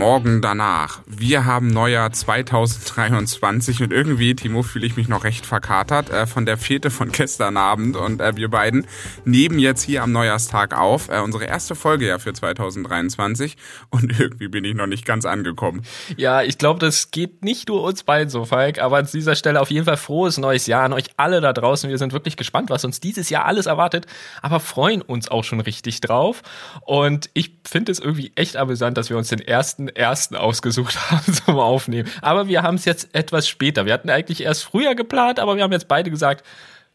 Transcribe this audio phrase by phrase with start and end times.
[0.00, 1.00] Morgen danach.
[1.22, 6.46] Wir haben Neujahr 2023 und irgendwie, Timo, fühle ich mich noch recht verkatert äh, von
[6.46, 8.86] der Fete von gestern Abend und äh, wir beiden
[9.26, 11.10] nehmen jetzt hier am Neujahrstag auf.
[11.10, 13.58] Äh, unsere erste Folge ja für 2023
[13.90, 15.82] und irgendwie bin ich noch nicht ganz angekommen.
[16.16, 19.60] Ja, ich glaube, das geht nicht nur uns beiden so, Falk, aber an dieser Stelle
[19.60, 21.90] auf jeden Fall frohes neues Jahr an euch alle da draußen.
[21.90, 24.06] Wir sind wirklich gespannt, was uns dieses Jahr alles erwartet,
[24.40, 26.40] aber freuen uns auch schon richtig drauf
[26.80, 31.09] und ich finde es irgendwie echt amüsant, dass wir uns den ersten ersten ausgesucht haben
[31.44, 32.08] zum Aufnehmen.
[32.22, 33.86] Aber wir haben es jetzt etwas später.
[33.86, 36.44] Wir hatten eigentlich erst früher geplant, aber wir haben jetzt beide gesagt,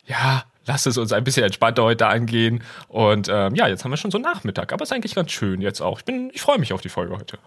[0.05, 2.63] ja, lass es uns ein bisschen entspannter heute angehen.
[2.87, 4.73] Und ähm, ja, jetzt haben wir schon so Nachmittag.
[4.73, 6.01] Aber es ist eigentlich ganz schön jetzt auch.
[6.05, 7.37] Ich ich freue mich auf die Folge heute.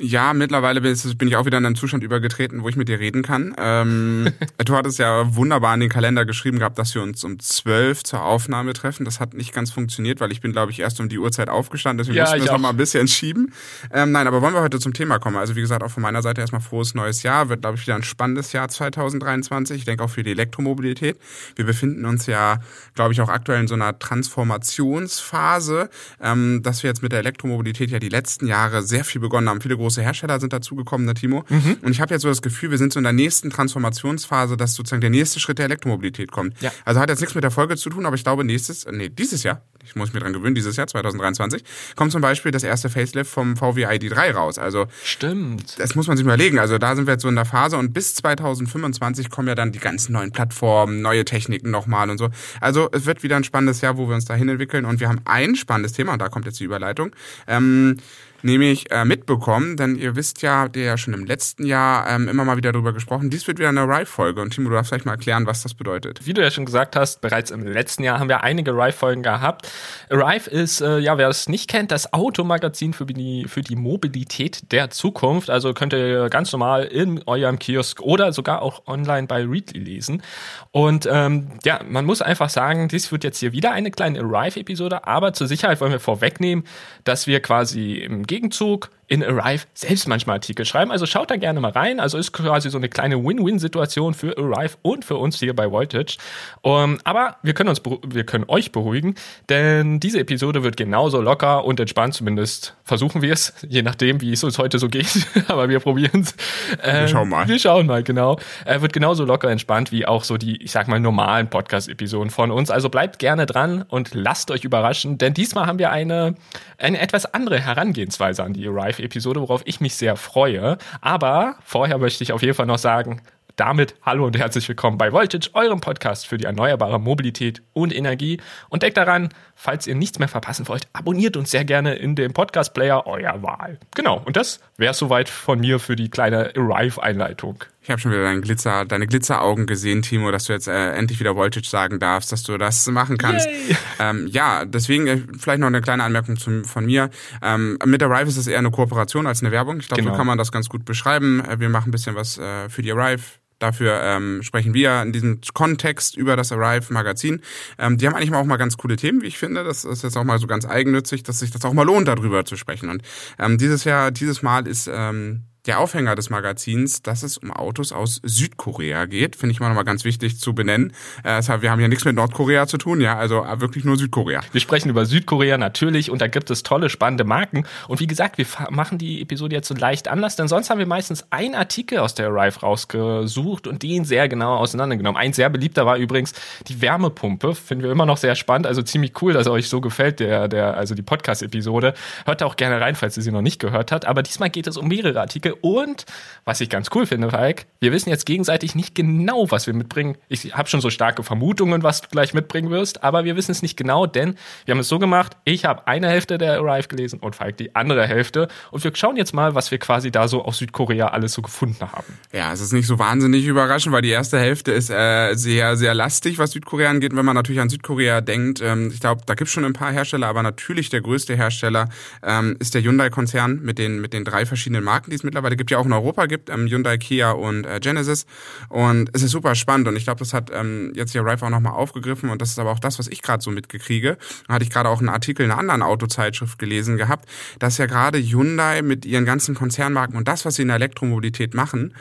[0.00, 3.24] Ja, mittlerweile bin ich auch wieder in einen Zustand übergetreten, wo ich mit dir reden
[3.24, 3.52] kann.
[3.58, 4.28] Ähm,
[4.64, 8.22] du hattest ja wunderbar in den Kalender geschrieben gehabt, dass wir uns um zwölf zur
[8.22, 9.04] Aufnahme treffen.
[9.04, 11.98] Das hat nicht ganz funktioniert, weil ich bin, glaube ich, erst um die Uhrzeit aufgestanden.
[11.98, 13.52] Deswegen ja, mussten wir es noch mal ein bisschen schieben.
[13.92, 15.36] Ähm, nein, aber wollen wir heute zum Thema kommen?
[15.36, 17.48] Also wie gesagt, auch von meiner Seite erstmal frohes neues Jahr.
[17.48, 19.78] Wird, glaube ich, wieder ein spannendes Jahr 2023.
[19.78, 21.18] Ich denke auch für die Elektromobilität.
[21.56, 22.60] Wir befinden uns ja,
[22.94, 25.90] glaube ich, auch aktuell in so einer Transformationsphase,
[26.22, 29.60] ähm, dass wir jetzt mit der Elektromobilität ja die letzten Jahre sehr viel begonnen haben.
[29.60, 31.44] Viele große Hersteller sind dazugekommen, ne Timo?
[31.48, 31.76] Mhm.
[31.82, 34.74] Und ich habe jetzt so das Gefühl, wir sind so in der nächsten Transformationsphase, dass
[34.74, 36.60] sozusagen der nächste Schritt der Elektromobilität kommt.
[36.60, 36.72] Ja.
[36.84, 39.42] Also hat jetzt nichts mit der Folge zu tun, aber ich glaube nächstes, nee, dieses
[39.42, 41.62] Jahr, ich muss mich dran gewöhnen, dieses Jahr 2023
[41.96, 44.58] kommt zum Beispiel das erste Facelift vom VW ID3 raus.
[44.58, 45.78] Also stimmt.
[45.78, 46.58] Das muss man sich mal überlegen.
[46.58, 49.72] Also da sind wir jetzt so in der Phase und bis 2025 kommen ja dann
[49.72, 52.28] die ganzen neuen Plattformen, neue Techniken nochmal und so.
[52.60, 55.20] Also es wird wieder ein spannendes Jahr, wo wir uns dahin entwickeln und wir haben
[55.24, 57.14] ein spannendes Thema und da kommt jetzt die Überleitung.
[57.46, 57.96] Ähm,
[58.42, 62.44] nämlich äh, mitbekommen, denn ihr wisst ja, der ja schon im letzten Jahr ähm, immer
[62.44, 65.12] mal wieder darüber gesprochen, dies wird wieder eine Rive-Folge und Timo, du darfst vielleicht mal
[65.12, 66.26] erklären, was das bedeutet.
[66.26, 69.70] Wie du ja schon gesagt hast, bereits im letzten Jahr haben wir einige Rive-Folgen gehabt.
[70.10, 74.72] Rive ist, äh, ja, wer es nicht kennt, das Automagazin für die, für die Mobilität
[74.72, 75.50] der Zukunft.
[75.50, 80.22] Also könnt ihr ganz normal in eurem Kiosk oder sogar auch online bei Readly lesen.
[80.70, 85.06] Und ähm, ja, man muss einfach sagen, dies wird jetzt hier wieder eine kleine Rive-Episode,
[85.06, 86.64] aber zur Sicherheit wollen wir vorwegnehmen,
[87.04, 90.92] dass wir quasi im Gegenzug in Arrive selbst manchmal Artikel schreiben.
[90.92, 91.98] Also schaut da gerne mal rein.
[91.98, 96.18] Also ist quasi so eine kleine Win-Win-Situation für Arrive und für uns hier bei Voltage.
[96.60, 99.14] Um, aber wir können uns, wir können euch beruhigen,
[99.48, 104.32] denn diese Episode wird genauso locker und entspannt, zumindest versuchen wir es, je nachdem, wie
[104.32, 105.26] es uns heute so geht.
[105.48, 106.34] aber wir probieren es.
[106.82, 107.48] Ähm, wir schauen mal.
[107.48, 108.38] Wir schauen mal, genau.
[108.66, 112.50] Er wird genauso locker entspannt wie auch so die, ich sag mal, normalen Podcast-Episoden von
[112.50, 112.70] uns.
[112.70, 116.34] Also bleibt gerne dran und lasst euch überraschen, denn diesmal haben wir eine,
[116.76, 120.78] eine etwas andere Herangehensweise an die Arrive Live-Episode, worauf ich mich sehr freue.
[121.00, 123.22] Aber vorher möchte ich auf jeden Fall noch sagen,
[123.56, 128.40] damit hallo und herzlich willkommen bei Voltage, eurem Podcast für die erneuerbare Mobilität und Energie.
[128.68, 132.32] Und denkt daran, falls ihr nichts mehr verpassen wollt, abonniert uns sehr gerne in dem
[132.32, 133.78] Podcast-Player eurer Wahl.
[133.96, 137.64] Genau, und das wäre soweit von mir für die kleine Arrive-Einleitung.
[137.88, 141.20] Ich habe schon wieder dein Glitzer, deine Glitzeraugen gesehen, Timo, dass du jetzt äh, endlich
[141.20, 143.48] wieder Voltage sagen darfst, dass du das machen kannst.
[144.00, 147.10] Ähm, ja, deswegen äh, vielleicht noch eine kleine Anmerkung zum, von mir.
[147.42, 149.80] Ähm, mit Arrive ist es eher eine Kooperation als eine Werbung.
[149.80, 150.14] Ich glaube, genau.
[150.14, 151.44] so kann man das ganz gut beschreiben.
[151.44, 153.22] Äh, wir machen ein bisschen was äh, für die Arrive
[153.58, 157.40] Dafür ähm, sprechen wir in diesem Kontext über das Arrive Magazin.
[157.76, 159.64] Ähm, die haben eigentlich auch mal ganz coole Themen, wie ich finde.
[159.64, 162.44] Das ist jetzt auch mal so ganz eigennützig, dass sich das auch mal lohnt, darüber
[162.44, 162.88] zu sprechen.
[162.88, 163.02] Und
[163.36, 167.92] ähm, dieses Jahr, dieses Mal ist ähm, der Aufhänger des Magazins, dass es um Autos
[167.92, 169.36] aus Südkorea geht.
[169.36, 170.92] Finde ich mal nochmal ganz wichtig zu benennen.
[171.24, 174.40] Äh, wir haben ja nichts mit Nordkorea zu tun, ja, also äh, wirklich nur Südkorea.
[174.52, 177.66] Wir sprechen über Südkorea natürlich und da gibt es tolle, spannende Marken.
[177.86, 180.86] Und wie gesagt, wir machen die Episode jetzt so leicht anders, denn sonst haben wir
[180.86, 185.20] meistens einen Artikel aus der Arrive rausgesucht und den sehr genau auseinandergenommen.
[185.20, 186.32] Ein sehr beliebter war übrigens
[186.66, 187.54] die Wärmepumpe.
[187.54, 190.78] Finden wir immer noch sehr spannend, also ziemlich cool, dass euch so gefällt, der, der,
[190.78, 191.92] also die Podcast-Episode.
[192.24, 194.06] Hört da auch gerne rein, falls ihr sie noch nicht gehört habt.
[194.06, 196.06] Aber diesmal geht es um mehrere Artikel und
[196.44, 200.16] was ich ganz cool finde, Falk, wir wissen jetzt gegenseitig nicht genau, was wir mitbringen.
[200.28, 203.62] Ich habe schon so starke Vermutungen, was du gleich mitbringen wirst, aber wir wissen es
[203.62, 207.18] nicht genau, denn wir haben es so gemacht, ich habe eine Hälfte der Arrive gelesen
[207.20, 208.48] und Falk die andere Hälfte.
[208.70, 211.80] Und wir schauen jetzt mal, was wir quasi da so aus Südkorea alles so gefunden
[211.80, 212.18] haben.
[212.32, 215.94] Ja, es ist nicht so wahnsinnig überraschend, weil die erste Hälfte ist äh, sehr, sehr
[215.94, 217.14] lastig, was Südkorea angeht.
[217.14, 219.92] wenn man natürlich an Südkorea denkt, ähm, ich glaube, da gibt es schon ein paar
[219.92, 221.88] Hersteller, aber natürlich der größte Hersteller
[222.22, 225.70] ähm, ist der Hyundai-Konzern mit den, mit den drei verschiedenen Marken, die es mittlerweile gibt,
[225.70, 228.26] ja auch in Europa gibt, ähm, Hyundai, Kia und äh, Genesis.
[228.68, 231.50] Und es ist super spannend und ich glaube, das hat ähm, jetzt hier Rife auch
[231.50, 234.18] nochmal aufgegriffen und das ist aber auch das, was ich gerade so mitgekriege.
[234.46, 237.86] Da hatte ich gerade auch einen Artikel in einer anderen Autozeitschrift gelesen gehabt, dass ja
[237.86, 241.94] gerade Hyundai mit ihren ganzen Konzernmarken und das, was sie in der Elektromobilität machen,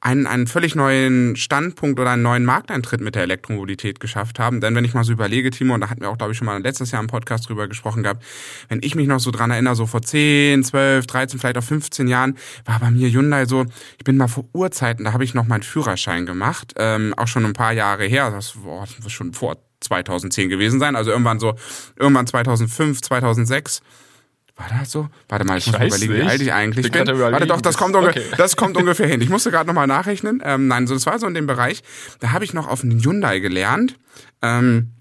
[0.00, 4.60] einen, einen völlig neuen Standpunkt oder einen neuen Markteintritt mit der Elektromobilität geschafft haben.
[4.60, 6.46] Denn wenn ich mal so überlege, Timo, und da hatten wir auch, glaube ich, schon
[6.46, 8.24] mal letztes Jahr im Podcast drüber gesprochen gehabt,
[8.68, 12.08] wenn ich mich noch so dran erinnere, so vor 10, 12, 13, vielleicht auch 15
[12.08, 13.66] Jahren, war bei mir Hyundai so,
[13.98, 17.44] ich bin mal vor Urzeiten, da habe ich noch meinen Führerschein gemacht, ähm, auch schon
[17.44, 21.54] ein paar Jahre her, das war schon vor 2010 gewesen sein, also irgendwann so,
[21.96, 23.82] irgendwann 2005, 2006
[24.60, 25.08] war das so?
[25.28, 26.22] Warte mal, ich, ich muss überlegen, nicht.
[26.22, 27.06] wie alt ich eigentlich ich bin.
[27.06, 28.22] Warte doch, das kommt, okay.
[28.36, 29.20] das kommt ungefähr hin.
[29.22, 30.42] Ich musste gerade nochmal nachrechnen.
[30.44, 31.82] Ähm, nein, so das war so in dem Bereich.
[32.20, 33.96] Da habe ich noch auf einen Hyundai gelernt.
[34.42, 34.92] Ähm,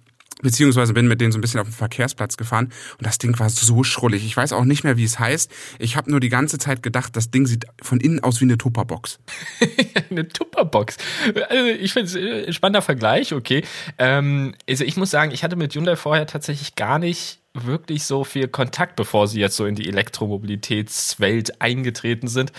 [0.42, 3.50] beziehungsweise bin mit denen so ein bisschen auf den Verkehrsplatz gefahren und das Ding war
[3.50, 4.26] so schrullig.
[4.26, 5.52] Ich weiß auch nicht mehr, wie es heißt.
[5.80, 8.58] Ich habe nur die ganze Zeit gedacht, das Ding sieht von innen aus wie eine
[8.58, 9.20] Tupperbox.
[10.10, 10.98] eine Tupperbox.
[11.50, 13.66] Also ich finde es ein äh, spannender Vergleich, okay.
[13.98, 18.24] Ähm, also ich muss sagen, ich hatte mit Hyundai vorher tatsächlich gar nicht wirklich so
[18.24, 22.52] viel Kontakt, bevor sie jetzt so in die Elektromobilitätswelt eingetreten sind.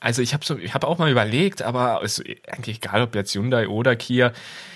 [0.00, 3.68] Also ich habe so, habe auch mal überlegt, aber ist eigentlich egal, ob jetzt Hyundai
[3.68, 4.32] oder Kia.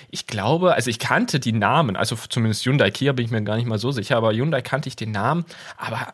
[0.09, 3.55] Ich glaube, also ich kannte die Namen, also zumindest Hyundai Kia bin ich mir gar
[3.55, 5.45] nicht mal so sicher, aber Hyundai kannte ich den Namen,
[5.77, 6.13] aber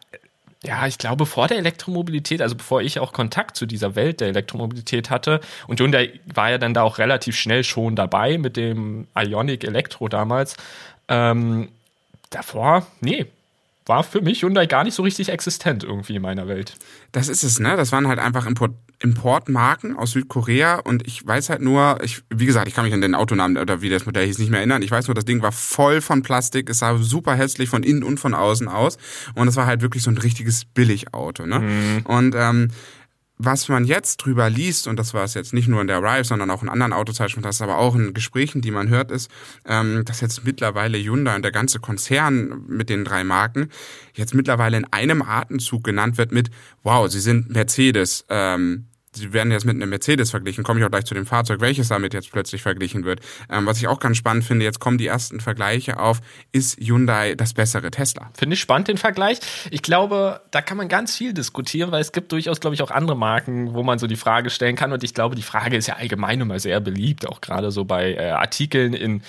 [0.63, 4.27] ja, ich glaube, vor der Elektromobilität, also bevor ich auch Kontakt zu dieser Welt der
[4.27, 9.07] Elektromobilität hatte, und Hyundai war ja dann da auch relativ schnell schon dabei mit dem
[9.17, 10.57] Ionic Elektro damals,
[11.07, 11.69] ähm,
[12.29, 13.25] davor, nee,
[13.89, 16.75] war für mich Hyundai gar nicht so richtig existent irgendwie in meiner Welt.
[17.11, 17.75] Das ist es, ne?
[17.75, 18.71] Das waren halt einfach Import
[19.01, 22.99] Importmarken aus Südkorea und ich weiß halt nur, ich, wie gesagt, ich kann mich an
[22.99, 24.81] den Autonamen oder wie das Modell hieß nicht mehr erinnern.
[24.81, 28.03] Ich weiß nur, das Ding war voll von Plastik, es sah super hässlich von innen
[28.03, 28.97] und von außen aus
[29.35, 31.59] und es war halt wirklich so ein richtiges Billigauto, ne?
[31.59, 32.05] Mhm.
[32.05, 32.71] Und ähm,
[33.41, 36.25] was man jetzt drüber liest, und das war es jetzt nicht nur in der Rive,
[36.25, 39.31] sondern auch in anderen Autozeitschriften, das ist aber auch in Gesprächen, die man hört, ist,
[39.65, 43.69] ähm, dass jetzt mittlerweile Hyundai und der ganze Konzern mit den drei Marken
[44.13, 46.51] jetzt mittlerweile in einem Atemzug genannt wird mit,
[46.83, 50.89] wow, sie sind Mercedes, ähm, sie werden jetzt mit einem Mercedes verglichen, komme ich auch
[50.89, 53.21] gleich zu dem Fahrzeug, welches damit jetzt plötzlich verglichen wird.
[53.49, 56.21] Ähm, was ich auch ganz spannend finde, jetzt kommen die ersten Vergleiche auf,
[56.51, 58.29] ist Hyundai das bessere Tesla?
[58.37, 59.39] Finde ich spannend den Vergleich.
[59.71, 62.91] Ich glaube, da kann man ganz viel diskutieren, weil es gibt durchaus, glaube ich, auch
[62.91, 64.91] andere Marken, wo man so die Frage stellen kann.
[64.91, 68.13] Und ich glaube, die Frage ist ja allgemein immer sehr beliebt, auch gerade so bei
[68.13, 69.21] äh, Artikeln in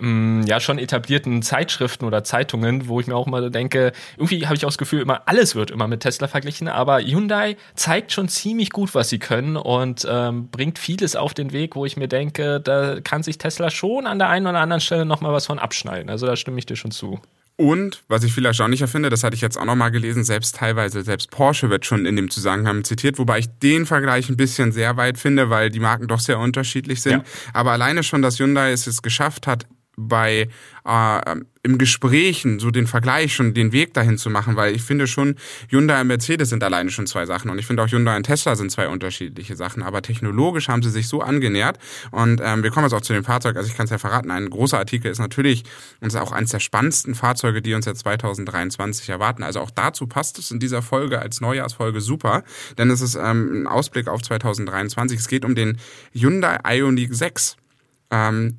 [0.00, 4.56] Mm, ja schon etablierten Zeitschriften oder Zeitungen, wo ich mir auch immer denke, irgendwie habe
[4.56, 8.28] ich auch das Gefühl, immer alles wird immer mit Tesla verglichen, aber Hyundai zeigt schon
[8.28, 12.08] ziemlich gut, was sie können und ähm, bringt vieles auf den Weg, wo ich mir
[12.08, 15.58] denke, da kann sich Tesla schon an der einen oder anderen Stelle nochmal was von
[15.58, 16.10] abschneiden.
[16.10, 17.20] Also da stimme ich dir schon zu.
[17.60, 21.02] Und, was ich viel erstaunlicher finde, das hatte ich jetzt auch nochmal gelesen, selbst teilweise,
[21.02, 24.96] selbst Porsche wird schon in dem Zusammenhang zitiert, wobei ich den Vergleich ein bisschen sehr
[24.96, 27.12] weit finde, weil die Marken doch sehr unterschiedlich sind.
[27.14, 27.24] Ja.
[27.52, 29.66] Aber alleine schon, dass Hyundai es jetzt geschafft hat,
[29.98, 30.48] bei
[30.84, 35.06] äh, im Gesprächen so den Vergleich schon den Weg dahin zu machen, weil ich finde
[35.06, 35.34] schon
[35.68, 38.54] Hyundai und Mercedes sind alleine schon zwei Sachen und ich finde auch Hyundai und Tesla
[38.54, 41.78] sind zwei unterschiedliche Sachen, aber technologisch haben sie sich so angenähert
[42.10, 44.30] und ähm, wir kommen jetzt auch zu dem Fahrzeug, also ich kann es ja verraten,
[44.30, 45.64] ein großer Artikel ist natürlich
[46.00, 49.42] und ist auch eines der spannendsten Fahrzeuge, die uns jetzt 2023 erwarten.
[49.42, 52.44] Also auch dazu passt es in dieser Folge als Neujahrsfolge super,
[52.78, 55.18] denn es ist ähm, ein Ausblick auf 2023.
[55.18, 55.78] Es geht um den
[56.12, 57.56] Hyundai Ioniq 6.
[58.10, 58.56] Ähm,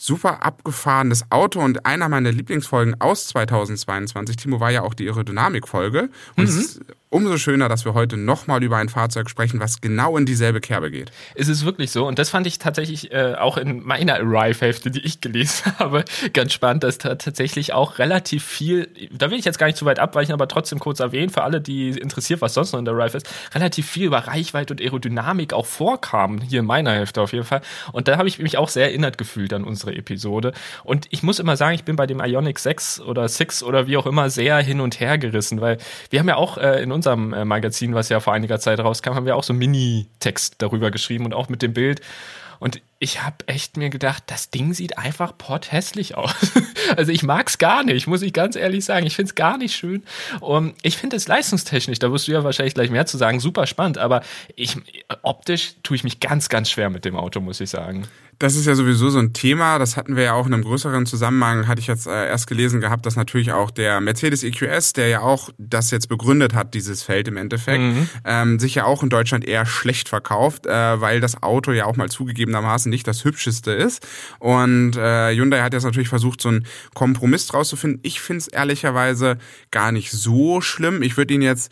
[0.00, 6.08] super abgefahrenes Auto und einer meiner Lieblingsfolgen aus 2022, Timo, war ja auch die Aerodynamik-Folge.
[6.36, 6.66] Und mhm.
[7.10, 10.90] Umso schöner, dass wir heute nochmal über ein Fahrzeug sprechen, was genau in dieselbe Kerbe
[10.90, 11.10] geht.
[11.34, 12.06] Es ist wirklich so.
[12.06, 16.52] Und das fand ich tatsächlich äh, auch in meiner Arrive-Hälfte, die ich gelesen habe, ganz
[16.52, 19.98] spannend, dass da tatsächlich auch relativ viel, da will ich jetzt gar nicht zu weit
[19.98, 23.16] abweichen, aber trotzdem kurz erwähnen, für alle, die interessiert, was sonst noch in der Arrive
[23.16, 27.44] ist, relativ viel über Reichweite und Aerodynamik auch vorkam, hier in meiner Hälfte auf jeden
[27.44, 27.60] Fall.
[27.92, 30.52] Und da habe ich mich auch sehr erinnert gefühlt an unsere Episode.
[30.84, 33.96] Und ich muss immer sagen, ich bin bei dem Ionic 6 oder 6 oder wie
[33.96, 35.78] auch immer sehr hin und her gerissen, weil
[36.10, 39.14] wir haben ja auch äh, in unserem äh, Magazin, was ja vor einiger Zeit rauskam,
[39.14, 42.00] haben wir auch so Mini-Text darüber geschrieben und auch mit dem Bild.
[42.60, 46.34] Und ich habe echt mir gedacht, das Ding sieht einfach potthässlich aus.
[46.96, 49.06] also ich mag's gar nicht, muss ich ganz ehrlich sagen.
[49.06, 50.02] Ich find's gar nicht schön.
[50.40, 53.66] Und ich finde es leistungstechnisch, da wirst du ja wahrscheinlich gleich mehr zu sagen, super
[53.66, 53.96] spannend.
[53.96, 54.20] Aber
[54.56, 54.76] ich,
[55.22, 58.06] optisch tue ich mich ganz, ganz schwer mit dem Auto, muss ich sagen
[58.40, 61.04] das ist ja sowieso so ein Thema, das hatten wir ja auch in einem größeren
[61.04, 65.08] Zusammenhang, hatte ich jetzt äh, erst gelesen gehabt, dass natürlich auch der Mercedes EQS, der
[65.08, 68.08] ja auch das jetzt begründet hat, dieses Feld im Endeffekt, mhm.
[68.24, 71.96] ähm, sich ja auch in Deutschland eher schlecht verkauft, äh, weil das Auto ja auch
[71.96, 74.06] mal zugegebenermaßen nicht das hübscheste ist.
[74.38, 78.00] Und äh, Hyundai hat jetzt natürlich versucht, so einen Kompromiss draus zu finden.
[78.02, 79.36] Ich finde es ehrlicherweise
[79.70, 81.02] gar nicht so schlimm.
[81.02, 81.70] Ich würde ihn jetzt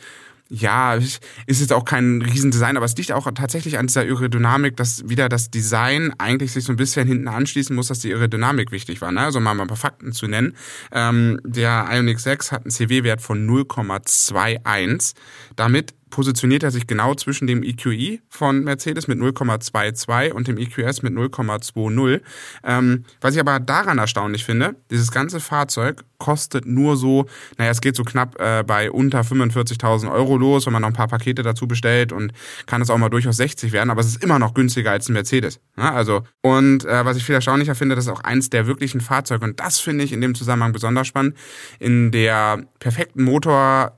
[0.51, 5.07] ja, ist jetzt auch kein Riesendesign, aber es liegt auch tatsächlich an dieser Aerodynamik, dass
[5.09, 9.01] wieder das Design eigentlich sich so ein bisschen hinten anschließen muss, dass die Aerodynamik wichtig
[9.03, 9.13] war.
[9.13, 9.21] Ne?
[9.21, 10.57] Also mal, ein paar Fakten zu nennen.
[10.91, 15.15] Ähm, der Ioniq 6 hat einen CW-Wert von 0,21.
[15.55, 21.03] Damit positioniert er sich genau zwischen dem EQE von Mercedes mit 0,22 und dem EQS
[21.03, 22.21] mit 0,20.
[22.65, 27.81] Ähm, was ich aber daran erstaunlich finde, dieses ganze Fahrzeug kostet nur so, naja, es
[27.81, 31.43] geht so knapp äh, bei unter 45.000 Euro los, wenn man noch ein paar Pakete
[31.43, 32.33] dazu bestellt und
[32.67, 35.13] kann es auch mal durchaus 60 werden, aber es ist immer noch günstiger als ein
[35.13, 35.61] Mercedes.
[35.77, 39.01] Ja, also und äh, was ich viel erstaunlicher finde, das ist auch eins der wirklichen
[39.01, 41.37] Fahrzeuge und das finde ich in dem Zusammenhang besonders spannend.
[41.79, 43.98] In der perfekten Motor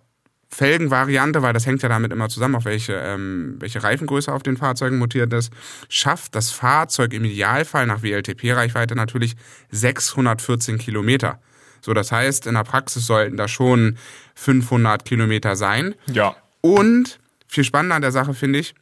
[0.53, 4.57] Felgenvariante, weil das hängt ja damit immer zusammen, auf welche, ähm, welche Reifengröße auf den
[4.57, 5.53] Fahrzeugen montiert ist,
[5.89, 9.37] schafft das Fahrzeug im Idealfall nach WLTP-Reichweite natürlich
[9.71, 11.39] 614 Kilometer.
[11.81, 13.97] So, das heißt, in der Praxis sollten da schon
[14.35, 15.95] 500 Kilometer sein.
[16.13, 16.37] Ja.
[16.61, 18.75] Und viel spannender an der Sache finde ich,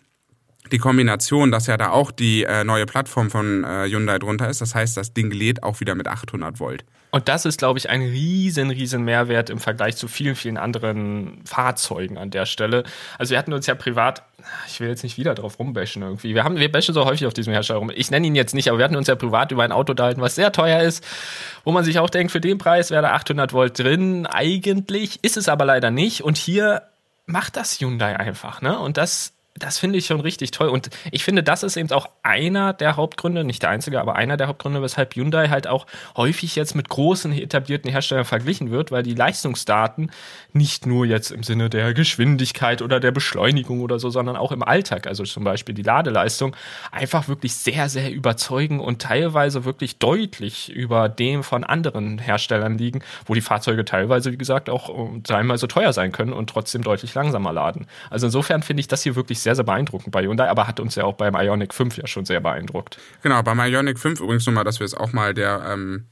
[0.73, 4.61] die Kombination, dass ja da auch die äh, neue Plattform von äh, Hyundai drunter ist.
[4.61, 6.85] Das heißt, das Ding lädt auch wieder mit 800 Volt.
[7.11, 11.41] Und das ist, glaube ich, ein riesen, riesen Mehrwert im Vergleich zu vielen, vielen anderen
[11.47, 12.85] Fahrzeugen an der Stelle.
[13.19, 14.23] Also wir hatten uns ja privat,
[14.67, 16.35] ich will jetzt nicht wieder drauf rumbashen irgendwie.
[16.35, 17.91] Wir haben, wir bashen so häufig auf diesem Hersteller rum.
[17.95, 20.21] Ich nenne ihn jetzt nicht, aber wir hatten uns ja privat über ein Auto unterhalten,
[20.21, 21.03] was sehr teuer ist,
[21.65, 24.27] wo man sich auch denkt, für den Preis wäre da 800 Volt drin.
[24.27, 26.23] Eigentlich ist es aber leider nicht.
[26.23, 26.83] Und hier
[27.25, 28.79] macht das Hyundai einfach, ne?
[28.79, 30.69] Und das das finde ich schon richtig toll.
[30.69, 34.37] Und ich finde, das ist eben auch einer der Hauptgründe, nicht der einzige, aber einer
[34.37, 35.87] der Hauptgründe, weshalb Hyundai halt auch
[36.17, 40.11] häufig jetzt mit großen etablierten Herstellern verglichen wird, weil die Leistungsdaten
[40.53, 44.63] nicht nur jetzt im Sinne der Geschwindigkeit oder der Beschleunigung oder so, sondern auch im
[44.63, 46.55] Alltag, also zum Beispiel die Ladeleistung,
[46.91, 53.03] einfach wirklich sehr, sehr überzeugen und teilweise wirklich deutlich über dem von anderen Herstellern liegen,
[53.27, 54.91] wo die Fahrzeuge teilweise, wie gesagt, auch
[55.23, 57.87] dreimal so teuer sein können und trotzdem deutlich langsamer laden.
[58.11, 60.79] Also insofern finde ich das hier wirklich sehr sehr, sehr beeindruckend bei Hyundai, aber hat
[60.79, 62.99] uns ja auch beim Ionic 5 ja schon sehr beeindruckt.
[63.23, 66.05] Genau, beim Ionic 5 übrigens nochmal, dass wir es auch mal der, ähm,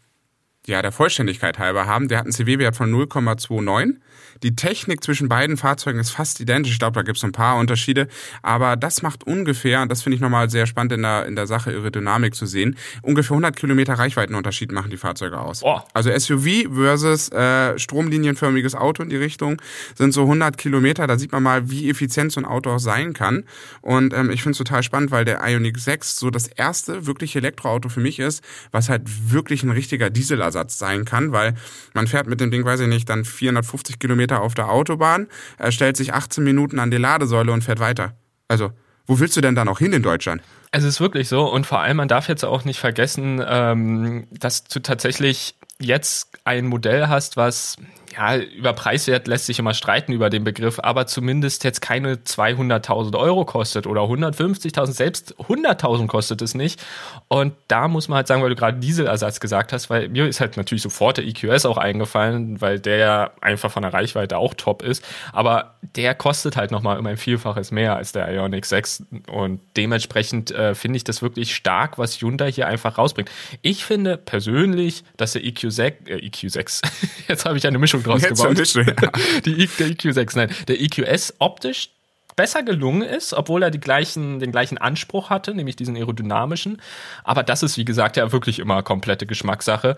[0.66, 2.09] ja, der Vollständigkeit halber haben.
[2.09, 3.97] Der hat einen CW-Wert von 0,29
[4.43, 6.73] die Technik zwischen beiden Fahrzeugen ist fast identisch.
[6.73, 8.09] Ich glaube, da gibt es ein paar Unterschiede.
[8.43, 11.47] Aber das macht ungefähr, und das finde ich nochmal sehr spannend in der, in der
[11.47, 15.62] Sache, ihre Dynamik zu sehen, ungefähr 100 Kilometer Reichweitenunterschied machen die Fahrzeuge aus.
[15.62, 15.81] Oh.
[15.95, 19.61] Also SUV versus äh, stromlinienförmiges Auto in die Richtung
[19.95, 21.07] sind so 100 Kilometer.
[21.07, 23.45] Da sieht man mal, wie effizient so ein Auto auch sein kann.
[23.81, 27.38] Und ähm, ich finde es total spannend, weil der Ioniq 6 so das erste wirkliche
[27.38, 31.55] Elektroauto für mich ist, was halt wirklich ein richtiger Dieselersatz sein kann, weil
[31.95, 35.28] man fährt mit dem Ding, weiß ich nicht, dann 450 Kilometer Kilometer auf der Autobahn,
[35.59, 38.12] er stellt sich 18 Minuten an die Ladesäule und fährt weiter.
[38.49, 38.71] Also,
[39.06, 40.42] wo willst du denn da noch hin in Deutschland?
[40.73, 44.64] Es ist wirklich so und vor allem, man darf jetzt auch nicht vergessen, ähm, dass
[44.64, 47.76] du tatsächlich jetzt ein Modell hast, was
[48.16, 53.18] ja, über Preiswert lässt sich immer streiten über den Begriff, aber zumindest jetzt keine 200.000
[53.18, 56.82] Euro kostet oder 150.000, selbst 100.000 kostet es nicht.
[57.28, 60.40] Und da muss man halt sagen, weil du gerade Dieselersatz gesagt hast, weil mir ist
[60.40, 64.54] halt natürlich sofort der EQS auch eingefallen, weil der ja einfach von der Reichweite auch
[64.54, 65.04] top ist.
[65.32, 69.04] Aber der kostet halt nochmal um ein Vielfaches mehr als der Ioniq 6.
[69.30, 73.30] Und dementsprechend äh, finde ich das wirklich stark, was Hyundai hier einfach rausbringt.
[73.61, 76.82] Ich finde persönlich, dass der EQ6, äh, EQ6,
[77.28, 78.58] jetzt habe ich eine Mischung draus gebaut.
[78.58, 78.84] Nicht, ja.
[79.44, 81.90] Die, der EQ6, nein, der EQS optisch
[82.36, 86.80] besser gelungen ist, obwohl er die gleichen, den gleichen Anspruch hatte, nämlich diesen aerodynamischen.
[87.25, 89.96] Aber das ist, wie gesagt, ja wirklich immer komplette Geschmackssache.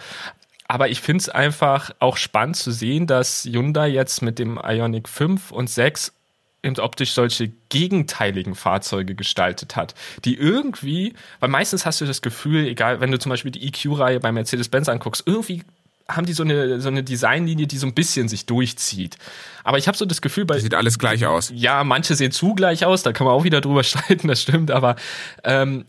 [0.68, 5.08] Aber ich finde es einfach auch spannend zu sehen, dass Hyundai jetzt mit dem Ionic
[5.08, 6.12] 5 und 6
[6.62, 12.66] eben optisch solche gegenteiligen Fahrzeuge gestaltet hat, die irgendwie, weil meistens hast du das Gefühl,
[12.66, 15.62] egal, wenn du zum Beispiel die EQ-Reihe bei Mercedes-Benz anguckst, irgendwie
[16.10, 19.18] haben die so eine, so eine Designlinie, die so ein bisschen sich durchzieht.
[19.62, 20.54] Aber ich habe so das Gefühl, bei.
[20.54, 21.52] Das sieht alles gleich aus.
[21.54, 24.70] Ja, manche sehen zu gleich aus, da kann man auch wieder drüber streiten, das stimmt,
[24.70, 24.96] aber
[25.44, 25.84] ähm,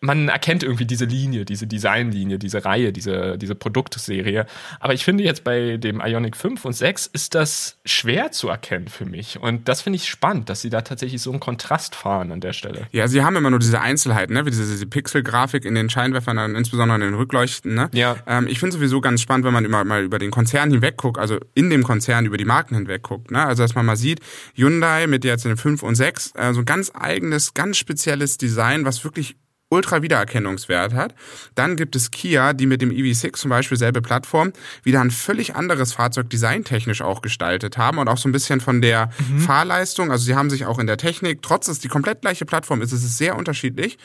[0.00, 4.46] man erkennt irgendwie diese Linie, diese Designlinie, diese Reihe, diese, diese Produktserie.
[4.80, 8.88] Aber ich finde jetzt bei dem Ionic 5 und 6 ist das schwer zu erkennen
[8.88, 9.40] für mich.
[9.40, 12.52] Und das finde ich spannend, dass sie da tatsächlich so einen Kontrast fahren an der
[12.52, 12.86] Stelle.
[12.92, 14.44] Ja, sie haben immer nur diese Einzelheiten, ne?
[14.44, 17.74] wie diese, diese Pixelgrafik in den Scheinwerfern, insbesondere in den Rückleuchten.
[17.74, 17.88] Ne?
[17.92, 18.16] Ja.
[18.26, 21.18] Ähm, ich finde sowieso ganz spannend, wenn man immer mal über den Konzern hinweg guckt,
[21.18, 23.30] also in dem Konzern über die Marken hinweg guckt.
[23.30, 23.44] Ne?
[23.44, 24.20] Also dass man mal sieht,
[24.54, 28.84] Hyundai mit jetzt den 5 und 6, äh, so ein ganz eigenes, ganz spezielles Design,
[28.84, 29.36] was wirklich
[29.70, 31.14] Ultra-Wiedererkennungswert hat.
[31.54, 34.52] Dann gibt es Kia, die mit dem EV6 zum Beispiel selbe Plattform
[34.82, 38.80] wieder ein völlig anderes Fahrzeug designtechnisch auch gestaltet haben und auch so ein bisschen von
[38.80, 39.38] der mhm.
[39.40, 40.10] Fahrleistung.
[40.10, 42.92] Also sie haben sich auch in der Technik, trotz dass die komplett gleiche Plattform ist,
[42.92, 43.98] ist es sehr unterschiedlich.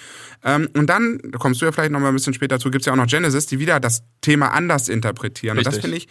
[0.44, 2.82] Ähm, und dann, da kommst du ja vielleicht noch mal ein bisschen später zu, gibt
[2.82, 5.58] es ja auch noch Genesis, die wieder das Thema anders interpretieren.
[5.58, 5.68] Richtig.
[5.68, 6.08] Und das finde ich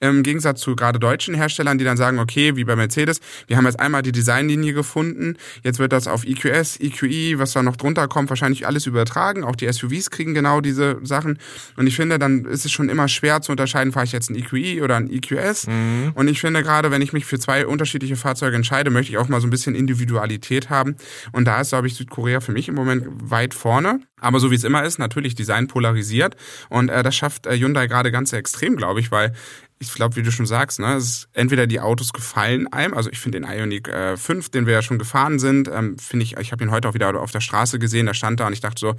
[0.00, 3.66] Im Gegensatz zu gerade deutschen Herstellern, die dann sagen, okay, wie bei Mercedes, wir haben
[3.66, 8.08] jetzt einmal die Designlinie gefunden, jetzt wird das auf EQS, EQE, was da noch drunter
[8.08, 9.44] kommt, wahrscheinlich alles übertragen.
[9.44, 11.38] Auch die SUVs kriegen genau diese Sachen.
[11.76, 14.36] Und ich finde, dann ist es schon immer schwer zu unterscheiden, fahre ich jetzt ein
[14.36, 15.66] EQE oder ein EQS.
[15.66, 16.12] Mhm.
[16.14, 19.28] Und ich finde gerade, wenn ich mich für zwei unterschiedliche Fahrzeuge entscheide, möchte ich auch
[19.28, 20.96] mal so ein bisschen Individualität haben.
[21.32, 24.00] Und da ist, glaube ich, Südkorea für mich im Moment weit vorne.
[24.20, 26.36] Aber so wie es immer ist, natürlich Design polarisiert.
[26.68, 29.32] Und äh, das schafft äh, Hyundai gerade ganz extrem, glaube ich, weil
[29.82, 33.08] ich glaube, wie du schon sagst, ne, es ist entweder die Autos gefallen einem, also
[33.10, 36.36] ich finde den Ioniq äh, 5, den wir ja schon gefahren sind, ähm, finde ich,
[36.36, 38.60] ich habe ihn heute auch wieder auf der Straße gesehen, da stand da und ich
[38.60, 38.94] dachte so,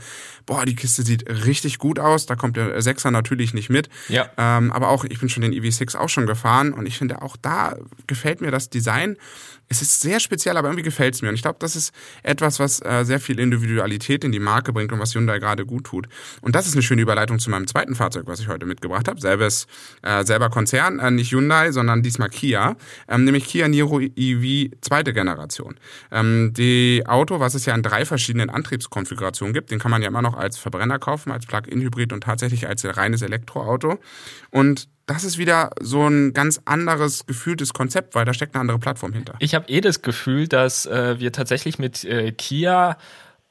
[0.48, 4.32] boah, die Kiste sieht richtig gut aus, da kommt der 6er natürlich nicht mit, ja.
[4.38, 7.38] Ähm, aber auch, ich bin schon den EV6 auch schon gefahren und ich finde auch
[7.38, 9.18] da gefällt mir das Design
[9.72, 11.30] es ist sehr speziell, aber irgendwie gefällt es mir.
[11.30, 14.92] Und ich glaube, das ist etwas, was äh, sehr viel Individualität in die Marke bringt
[14.92, 16.10] und was Hyundai gerade gut tut.
[16.42, 19.22] Und das ist eine schöne Überleitung zu meinem zweiten Fahrzeug, was ich heute mitgebracht habe.
[19.22, 19.68] Selbes,
[20.02, 22.76] äh, selber Konzern, äh, nicht Hyundai, sondern diesmal Kia,
[23.08, 25.76] ähm, nämlich Kia Niro EV zweite Generation.
[26.12, 30.10] Ähm, die Auto, was es ja in drei verschiedenen Antriebskonfigurationen gibt, den kann man ja
[30.10, 34.00] immer noch als Verbrenner kaufen, als Plug-in-Hybrid und tatsächlich als reines Elektroauto.
[34.50, 38.80] Und das ist wieder so ein ganz anderes gefühltes Konzept, weil da steckt eine andere
[38.80, 39.34] Plattform hinter.
[39.40, 42.98] Ich habe eh das Gefühl, dass äh, wir tatsächlich mit äh, Kia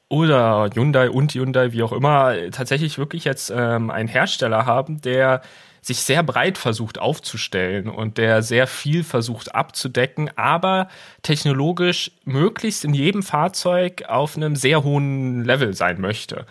[0.09, 5.41] oder Hyundai und Hyundai, wie auch immer, tatsächlich wirklich jetzt ähm, einen Hersteller haben, der
[5.81, 10.89] sich sehr breit versucht aufzustellen und der sehr viel versucht abzudecken, aber
[11.23, 16.45] technologisch möglichst in jedem Fahrzeug auf einem sehr hohen Level sein möchte.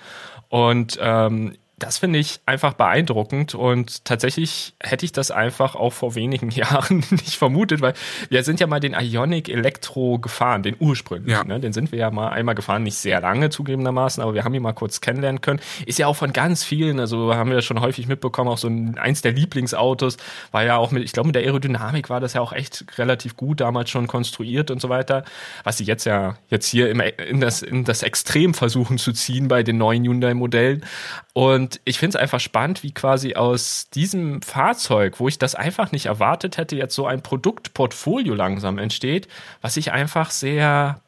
[0.49, 6.15] Und ähm, das finde ich einfach beeindruckend und tatsächlich hätte ich das einfach auch vor
[6.15, 7.95] wenigen Jahren nicht vermutet, weil
[8.29, 11.33] wir sind ja mal den Ionic Elektro gefahren, den ursprünglich.
[11.33, 11.43] Ja.
[11.43, 11.59] Ne?
[11.59, 14.63] Den sind wir ja mal einmal gefahren, nicht sehr lange zugegebenermaßen, aber wir haben ihn
[14.63, 15.61] mal kurz kennenlernen können.
[15.87, 18.99] Ist ja auch von ganz vielen, also haben wir schon häufig mitbekommen, auch so ein,
[18.99, 20.19] eins der Lieblingsautos,
[20.53, 23.37] war ja auch mit, ich glaube mit der Aerodynamik war das ja auch echt relativ
[23.37, 25.25] gut damals schon konstruiert und so weiter,
[25.65, 29.49] was sie jetzt ja jetzt hier im, in, das, in das Extrem versuchen zu ziehen
[29.49, 30.85] bei den neuen Hyundai-Modellen.
[31.33, 35.93] Und ich finde es einfach spannend, wie quasi aus diesem Fahrzeug, wo ich das einfach
[35.93, 39.29] nicht erwartet hätte, jetzt so ein Produktportfolio langsam entsteht,
[39.61, 41.01] was ich einfach sehr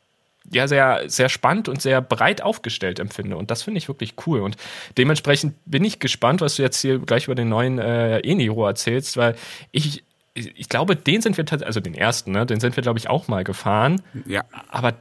[0.51, 3.37] ja sehr, sehr spannend und sehr breit aufgestellt empfinde.
[3.37, 4.41] Und das finde ich wirklich cool.
[4.41, 4.57] Und
[4.99, 9.17] dementsprechend bin ich gespannt, was du jetzt hier gleich über den neuen äh, E-Niro erzählst,
[9.17, 9.37] weil
[9.71, 10.03] ich,
[10.35, 13.09] ich glaube, den sind wir tatsächlich, also den ersten, ne, den sind wir, glaube ich,
[13.09, 14.03] auch mal gefahren.
[14.27, 14.45] Ja.
[14.69, 14.95] Aber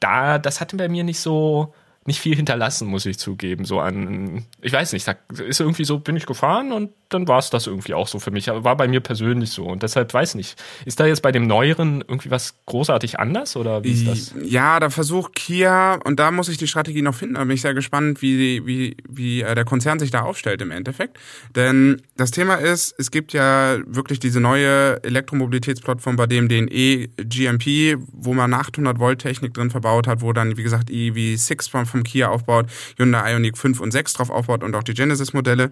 [0.00, 1.74] da, das hatte bei mir nicht so,
[2.06, 3.64] nicht viel hinterlassen, muss ich zugeben.
[3.64, 7.38] So an, ich weiß nicht, da ist irgendwie so, bin ich gefahren und dann war
[7.38, 8.48] es das irgendwie auch so für mich.
[8.48, 9.64] War bei mir persönlich so.
[9.64, 13.84] Und deshalb weiß nicht, ist da jetzt bei dem Neueren irgendwie was großartig anders oder
[13.84, 14.34] wie ist das?
[14.44, 17.62] Ja, da versucht Kia, und da muss ich die Strategie noch finden, da bin ich
[17.62, 21.18] sehr gespannt, wie, wie, wie äh, der Konzern sich da aufstellt im Endeffekt.
[21.54, 27.98] Denn das Thema ist, es gibt ja wirklich diese neue Elektromobilitätsplattform bei dem den E-GMP,
[28.12, 32.02] wo man 800 Volt Technik drin verbaut hat, wo dann, wie gesagt, EV6 vom, vom
[32.02, 32.66] Kia aufbaut,
[32.98, 35.70] Hyundai Ioniq 5 und 6 drauf aufbaut und auch die Genesis-Modelle.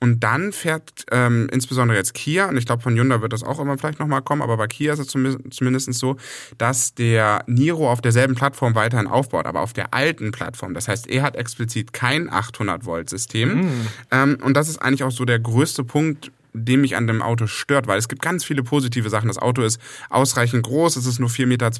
[0.00, 3.58] Und dann fährt ähm, insbesondere jetzt Kia, und ich glaube von Hyundai wird das auch
[3.60, 6.16] immer vielleicht nochmal kommen, aber bei Kia ist es zumindest so,
[6.58, 10.74] dass der Niro auf derselben Plattform weiterhin aufbaut, aber auf der alten Plattform.
[10.74, 13.60] Das heißt, er hat explizit kein 800-Volt-System.
[13.60, 13.86] Mm.
[14.10, 17.46] Ähm, und das ist eigentlich auch so der größte Punkt, dem mich an dem Auto
[17.46, 19.26] stört, weil es gibt ganz viele positive Sachen.
[19.26, 21.70] Das Auto ist ausreichend groß, es ist nur 4,42 Meter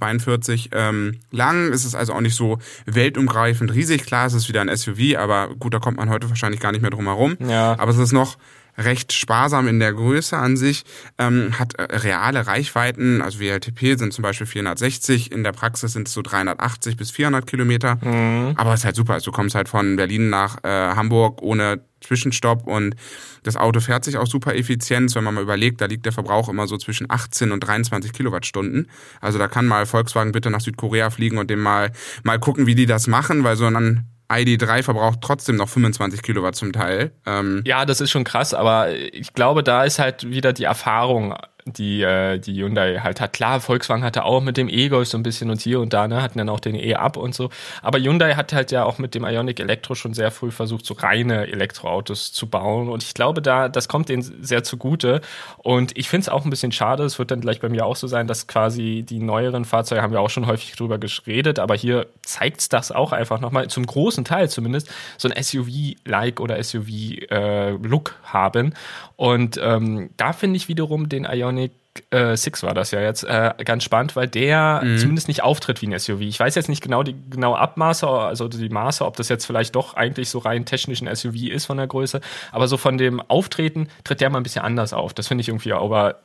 [0.72, 4.04] ähm, lang, es ist also auch nicht so weltumgreifend riesig.
[4.04, 6.82] Klar, es ist wieder ein SUV, aber gut, da kommt man heute wahrscheinlich gar nicht
[6.82, 7.36] mehr drum herum.
[7.38, 7.78] Ja.
[7.78, 8.36] Aber es ist noch
[8.76, 10.84] recht sparsam in der Größe an sich,
[11.18, 16.08] ähm, hat äh, reale Reichweiten, also WLTP sind zum Beispiel 460, in der Praxis sind
[16.08, 18.54] es so 380 bis 400 Kilometer, mhm.
[18.56, 21.80] aber es ist halt super, also du kommst halt von Berlin nach äh, Hamburg ohne
[22.00, 22.94] Zwischenstopp und
[23.42, 26.48] das Auto fährt sich auch super effizient, wenn man mal überlegt, da liegt der Verbrauch
[26.48, 28.88] immer so zwischen 18 und 23 Kilowattstunden.
[29.20, 32.74] Also da kann mal Volkswagen bitte nach Südkorea fliegen und dem mal, mal gucken, wie
[32.74, 37.12] die das machen, weil so ein ID3 verbraucht trotzdem noch 25 Kilowatt zum Teil.
[37.26, 41.34] Ähm ja, das ist schon krass, aber ich glaube, da ist halt wieder die Erfahrung
[41.66, 43.32] die, äh, die Hyundai halt hat.
[43.32, 46.22] Klar, Volkswagen hatte auch mit dem E-Golf so ein bisschen und hier und da, ne,
[46.22, 47.50] hatten dann auch den E-Up und so.
[47.82, 50.94] Aber Hyundai hat halt ja auch mit dem Ionic Elektro schon sehr früh versucht, so
[50.94, 52.88] reine Elektroautos zu bauen.
[52.88, 55.22] Und ich glaube, da, das kommt denen sehr zugute.
[55.58, 57.96] Und ich finde es auch ein bisschen schade, es wird dann gleich bei mir auch
[57.96, 61.74] so sein, dass quasi die neueren Fahrzeuge, haben wir auch schon häufig drüber geredet, aber
[61.74, 68.10] hier zeigt's das auch einfach nochmal, zum großen Teil zumindest, so ein SUV-like oder SUV-Look
[68.10, 68.74] äh, haben.
[69.16, 71.24] Und ähm, da finde ich wiederum den
[71.54, 71.72] Ionic
[72.10, 74.98] äh, 6 war das ja jetzt äh, ganz spannend, weil der mhm.
[74.98, 76.20] zumindest nicht auftritt wie ein SUV.
[76.20, 79.76] Ich weiß jetzt nicht genau die genaue Abmaße, also die Maße, ob das jetzt vielleicht
[79.76, 83.88] doch eigentlich so rein technischen SUV ist von der Größe, aber so von dem Auftreten
[84.02, 85.14] tritt der mal ein bisschen anders auf.
[85.14, 86.16] Das finde ich irgendwie aber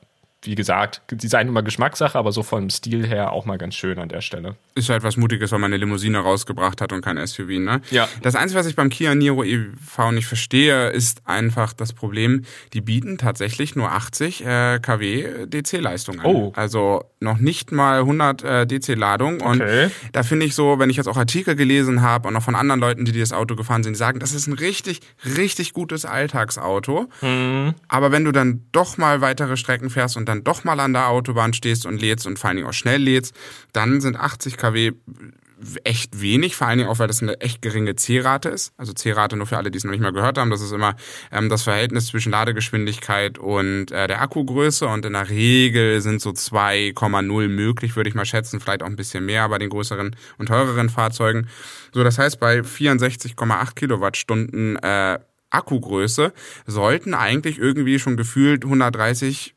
[0.44, 4.08] wie gesagt, Design immer Geschmackssache, aber so vom Stil her auch mal ganz schön an
[4.08, 4.56] der Stelle.
[4.76, 7.82] Ist halt was Mutiges, weil man eine Limousine rausgebracht hat und kein SUV, ne?
[7.92, 8.08] Ja.
[8.22, 12.80] Das Einzige, was ich beim Kia Niro EV nicht verstehe, ist einfach das Problem, die
[12.80, 16.26] bieten tatsächlich nur 80 äh, kW DC-Leistung an.
[16.26, 16.54] Oh.
[16.56, 19.42] Also noch nicht mal 100 äh, DC-Ladung.
[19.42, 19.90] Und Okay.
[20.14, 22.80] da finde ich so, wenn ich jetzt auch Artikel gelesen habe und auch von anderen
[22.80, 25.02] Leuten, die das Auto gefahren sind, die sagen, das ist ein richtig,
[25.36, 27.10] richtig gutes Alltagsauto.
[27.22, 27.74] Mhm.
[27.90, 31.10] Aber wenn du dann doch mal weitere Strecken fährst und dann doch mal an der
[31.10, 33.36] Autobahn stehst und lädst und vor allen Dingen auch schnell lädst,
[33.74, 34.94] dann sind 80 kW
[35.84, 38.74] echt wenig, vor allen Dingen auch, weil das eine echt geringe C-Rate ist.
[38.78, 40.96] Also C-Rate nur für alle, die es noch nicht mal gehört haben, das ist immer
[41.32, 46.30] ähm, das Verhältnis zwischen Ladegeschwindigkeit und äh, der Akkugröße und in der Regel sind so
[46.30, 50.46] 2,0 möglich, würde ich mal schätzen, vielleicht auch ein bisschen mehr bei den größeren und
[50.46, 51.48] teureren Fahrzeugen.
[51.94, 56.32] So, das heißt, bei 64,8 Kilowattstunden äh, Akkugröße
[56.68, 59.56] sollten eigentlich irgendwie schon gefühlt 130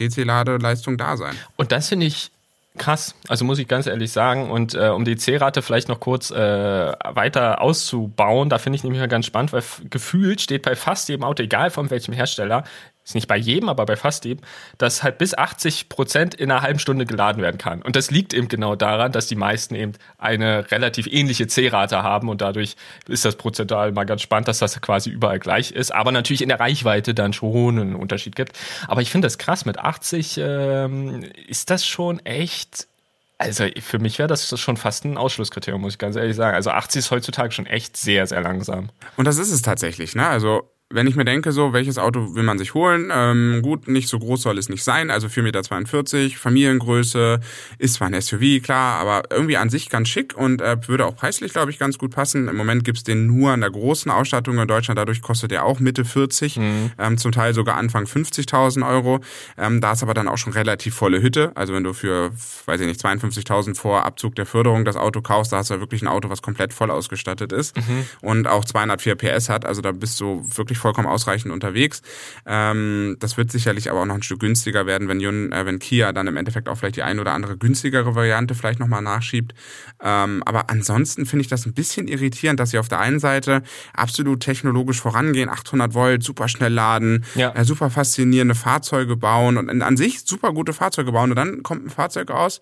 [0.00, 1.34] DC-Ladeleistung da sein.
[1.56, 2.30] Und das finde ich
[2.76, 4.50] krass, also muss ich ganz ehrlich sagen.
[4.50, 9.00] Und äh, um die C-Rate vielleicht noch kurz äh, weiter auszubauen, da finde ich nämlich
[9.00, 12.64] mal ganz spannend, weil gefühlt steht bei fast jedem Auto, egal von welchem Hersteller,
[13.04, 14.42] ist nicht bei jedem, aber bei fast jedem,
[14.78, 17.82] dass halt bis 80 Prozent in einer halben Stunde geladen werden kann.
[17.82, 22.28] Und das liegt eben genau daran, dass die meisten eben eine relativ ähnliche C-Rate haben
[22.28, 26.12] und dadurch ist das prozentual mal ganz spannend, dass das quasi überall gleich ist, aber
[26.12, 28.58] natürlich in der Reichweite dann schon einen Unterschied gibt.
[28.88, 32.88] Aber ich finde das krass, mit 80 ähm, ist das schon echt
[33.36, 36.54] also für mich wäre das schon fast ein Ausschlusskriterium, muss ich ganz ehrlich sagen.
[36.54, 38.90] Also 80 ist heutzutage schon echt sehr, sehr langsam.
[39.16, 40.26] Und das ist es tatsächlich, ne?
[40.26, 43.10] Also wenn ich mir denke, so, welches Auto will man sich holen?
[43.12, 47.40] Ähm, gut, nicht so groß soll es nicht sein, also 4,42 Meter, Familiengröße,
[47.78, 51.16] ist zwar ein SUV, klar, aber irgendwie an sich ganz schick und äh, würde auch
[51.16, 52.48] preislich, glaube ich, ganz gut passen.
[52.48, 55.80] Im Moment gibt's den nur an der großen Ausstattung in Deutschland, dadurch kostet der auch
[55.80, 56.58] Mitte 40,
[56.98, 59.20] ähm, zum Teil sogar Anfang 50.000 Euro.
[59.58, 62.30] Ähm, da ist aber dann auch schon relativ volle Hütte, also wenn du für,
[62.66, 65.80] weiß ich nicht, 52.000 vor Abzug der Förderung das Auto kaufst, da hast du ja
[65.80, 67.74] wirklich ein Auto, was komplett voll ausgestattet ist
[68.20, 72.02] und auch 204 PS hat, also da bist du wirklich vollkommen ausreichend unterwegs.
[72.46, 75.78] Ähm, das wird sicherlich aber auch noch ein Stück günstiger werden, wenn, Hyun- äh, wenn
[75.78, 79.54] Kia dann im Endeffekt auch vielleicht die ein oder andere günstigere Variante vielleicht nochmal nachschiebt.
[80.02, 83.62] Ähm, aber ansonsten finde ich das ein bisschen irritierend, dass sie auf der einen Seite
[83.94, 87.52] absolut technologisch vorangehen, 800 Volt, super schnell laden, Ja.
[87.54, 91.86] äh, super faszinierende Fahrzeuge bauen und an sich super gute Fahrzeuge bauen und dann kommt
[91.86, 92.60] ein Fahrzeug aus,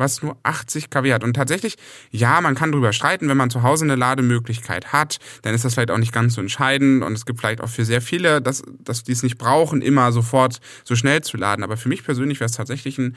[0.00, 1.22] was nur 80 kW hat.
[1.22, 1.76] Und tatsächlich,
[2.10, 5.74] ja, man kann drüber streiten, wenn man zu Hause eine Lademöglichkeit hat, dann ist das
[5.74, 8.64] vielleicht auch nicht ganz so entscheidend und es gibt vielleicht auch für sehr viele, dass,
[8.82, 11.62] dass die es nicht brauchen, immer sofort so schnell zu laden.
[11.62, 13.16] Aber für mich persönlich wäre es tatsächlich ein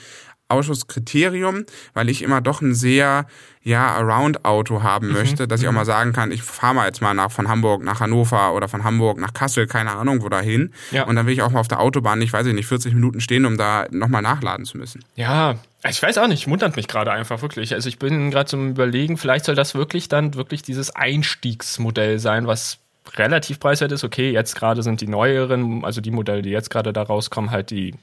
[0.53, 3.25] Ausschusskriterium, weil ich immer doch ein sehr
[3.65, 5.13] ja Around-Auto haben Mhm.
[5.13, 7.81] möchte, dass ich auch mal sagen kann, ich fahre mal jetzt mal nach von Hamburg
[7.83, 10.73] nach Hannover oder von Hamburg nach Kassel, keine Ahnung wo dahin.
[10.91, 11.03] Ja.
[11.05, 13.21] Und dann will ich auch mal auf der Autobahn nicht, weiß ich nicht, 40 Minuten
[13.21, 15.05] stehen, um da nochmal nachladen zu müssen.
[15.15, 15.55] Ja,
[15.89, 17.73] ich weiß auch nicht, wundert mich gerade einfach wirklich.
[17.73, 22.47] Also ich bin gerade zum Überlegen, vielleicht soll das wirklich dann wirklich dieses Einstiegsmodell sein,
[22.47, 22.79] was
[23.15, 24.03] relativ preiswert ist.
[24.03, 27.69] Okay, jetzt gerade sind die neueren, also die Modelle, die jetzt gerade da rauskommen, halt
[27.71, 27.95] die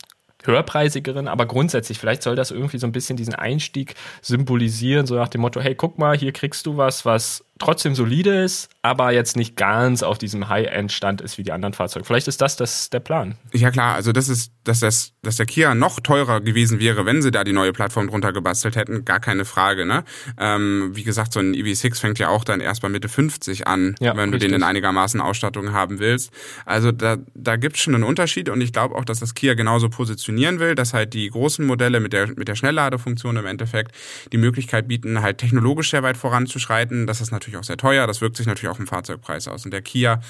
[0.45, 5.29] höherpreisigeren, aber grundsätzlich, vielleicht soll das irgendwie so ein bisschen diesen Einstieg symbolisieren, so nach
[5.29, 9.37] dem Motto, hey, guck mal, hier kriegst du was, was trotzdem solide ist, aber jetzt
[9.37, 12.05] nicht ganz auf diesem High-End-Stand ist wie die anderen Fahrzeuge.
[12.05, 13.37] Vielleicht ist das, das der Plan.
[13.53, 17.23] Ja klar, also das ist, dass das, dass der Kia noch teurer gewesen wäre, wenn
[17.23, 19.85] sie da die neue Plattform drunter gebastelt hätten, gar keine Frage.
[19.87, 20.05] Ne?
[20.39, 23.95] Ähm, wie gesagt, so ein EV6 fängt ja auch dann erst bei Mitte 50 an,
[24.01, 24.51] Ja, wenn du richtig.
[24.51, 26.33] den in einigermaßen Ausstattung haben willst.
[26.65, 29.91] Also da, da gibt's schon einen Unterschied und ich glaube auch, dass das Kia genauso
[29.91, 33.95] positionieren will, dass halt die großen Modelle mit der, mit der Schnellladefunktion im Endeffekt
[34.33, 37.07] die Möglichkeit bieten, halt technologisch sehr weit voranzuschreiten.
[37.07, 39.65] Das ist natürlich auch sehr teuer, das wirkt sich natürlich auch im Fahrzeugpreis aus.
[39.65, 40.21] Und der Kia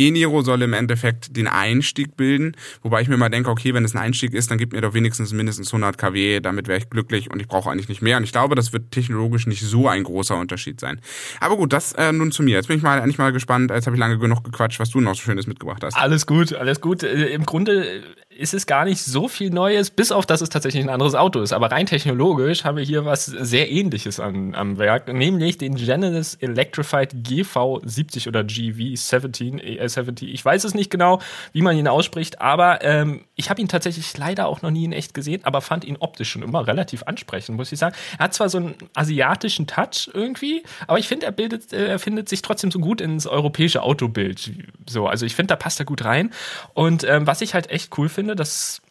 [0.00, 3.94] E-Niro soll im Endeffekt den Einstieg bilden, wobei ich mir mal denke, okay, wenn es
[3.94, 7.30] ein Einstieg ist, dann gibt mir doch wenigstens mindestens 100 kW, damit wäre ich glücklich
[7.30, 8.16] und ich brauche eigentlich nicht mehr.
[8.16, 11.00] Und ich glaube, das wird technologisch nicht so ein großer Unterschied sein.
[11.40, 12.56] Aber gut, das äh, nun zu mir.
[12.56, 15.00] Jetzt bin ich mal eigentlich mal gespannt, jetzt habe ich lange genug gequatscht, was du
[15.00, 15.96] noch so Schönes mitgebracht hast.
[15.96, 17.02] Alles gut, alles gut.
[17.02, 20.82] Äh, Im Grunde ist es gar nicht so viel Neues, bis auf dass es tatsächlich
[20.84, 21.52] ein anderes Auto ist.
[21.52, 26.36] Aber rein technologisch haben wir hier was sehr ähnliches an, am Werk, nämlich den Genesis
[26.36, 30.26] Electrified GV70 oder GV17, ES70.
[30.26, 31.20] Ich weiß es nicht genau,
[31.52, 34.92] wie man ihn ausspricht, aber ähm, ich habe ihn tatsächlich leider auch noch nie in
[34.92, 37.96] echt gesehen, aber fand ihn optisch schon immer relativ ansprechend, muss ich sagen.
[38.16, 41.98] Er hat zwar so einen asiatischen Touch irgendwie, aber ich finde, er bildet, äh, er
[41.98, 44.52] findet sich trotzdem so gut ins europäische Autobild.
[44.88, 46.30] So, also ich finde, da passt er gut rein.
[46.74, 48.82] Und ähm, was ich halt echt cool finde, dass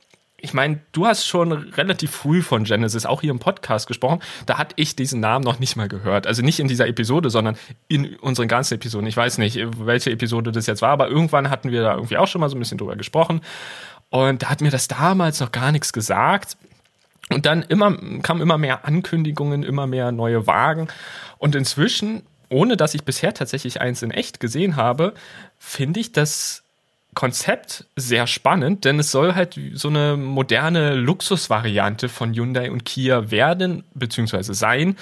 [0.42, 4.22] ich meine, du hast schon relativ früh von Genesis auch hier im Podcast gesprochen.
[4.46, 6.28] Da hatte ich diesen Namen noch nicht mal gehört.
[6.28, 9.08] Also nicht in dieser Episode, sondern in unseren ganzen Episoden.
[9.08, 12.28] Ich weiß nicht, welche Episode das jetzt war, aber irgendwann hatten wir da irgendwie auch
[12.28, 13.42] schon mal so ein bisschen drüber gesprochen.
[14.10, 16.58] Und da hat mir das damals noch gar nichts gesagt.
[17.30, 20.88] Und dann immer, kamen immer mehr Ankündigungen, immer mehr neue Wagen.
[21.38, 25.13] Und inzwischen, ohne dass ich bisher tatsächlich eins in echt gesehen habe,
[25.60, 26.63] finde ich das
[27.15, 33.32] Konzept sehr spannend, denn es soll halt so eine moderne Luxusvariante von Hyundai und Kia
[33.32, 34.95] werden, beziehungsweise sein.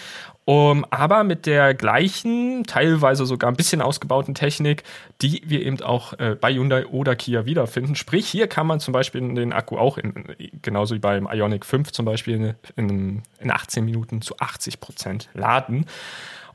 [0.50, 4.84] Um, aber mit der gleichen, teilweise sogar ein bisschen ausgebauten Technik,
[5.22, 7.96] die wir eben auch äh, bei Hyundai oder Kia wiederfinden.
[7.96, 10.14] Sprich, hier kann man zum Beispiel den Akku auch, in,
[10.62, 15.86] genauso wie beim Ionic 5 zum Beispiel, in, in 18 Minuten zu 80 Prozent laden.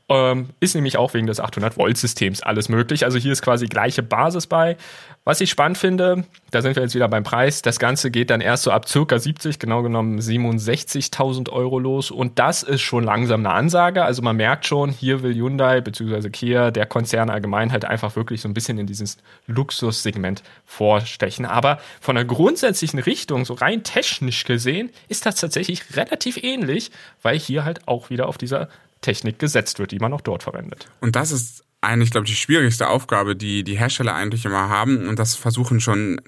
[0.09, 3.05] Ähm, ist nämlich auch wegen des 800-Volt-Systems alles möglich.
[3.05, 4.75] Also hier ist quasi gleiche Basis bei.
[5.23, 8.41] Was ich spannend finde, da sind wir jetzt wieder beim Preis, das Ganze geht dann
[8.41, 13.39] erst so ab circa 70, genau genommen 67.000 Euro los und das ist schon langsam
[13.39, 14.03] eine Ansage.
[14.03, 16.29] Also man merkt schon, hier will Hyundai bzw.
[16.29, 19.15] Kia, der Konzern allgemein halt einfach wirklich so ein bisschen in dieses
[19.47, 21.45] Luxussegment vorstechen.
[21.45, 27.39] Aber von der grundsätzlichen Richtung, so rein technisch gesehen, ist das tatsächlich relativ ähnlich, weil
[27.39, 28.67] hier halt auch wieder auf dieser
[29.03, 30.87] Technik gesetzt wird, die man auch dort verwendet.
[30.99, 35.07] Und das ist eigentlich, glaube ich, die schwierigste Aufgabe, die die Hersteller eigentlich immer haben.
[35.07, 36.19] Und das versuchen schon,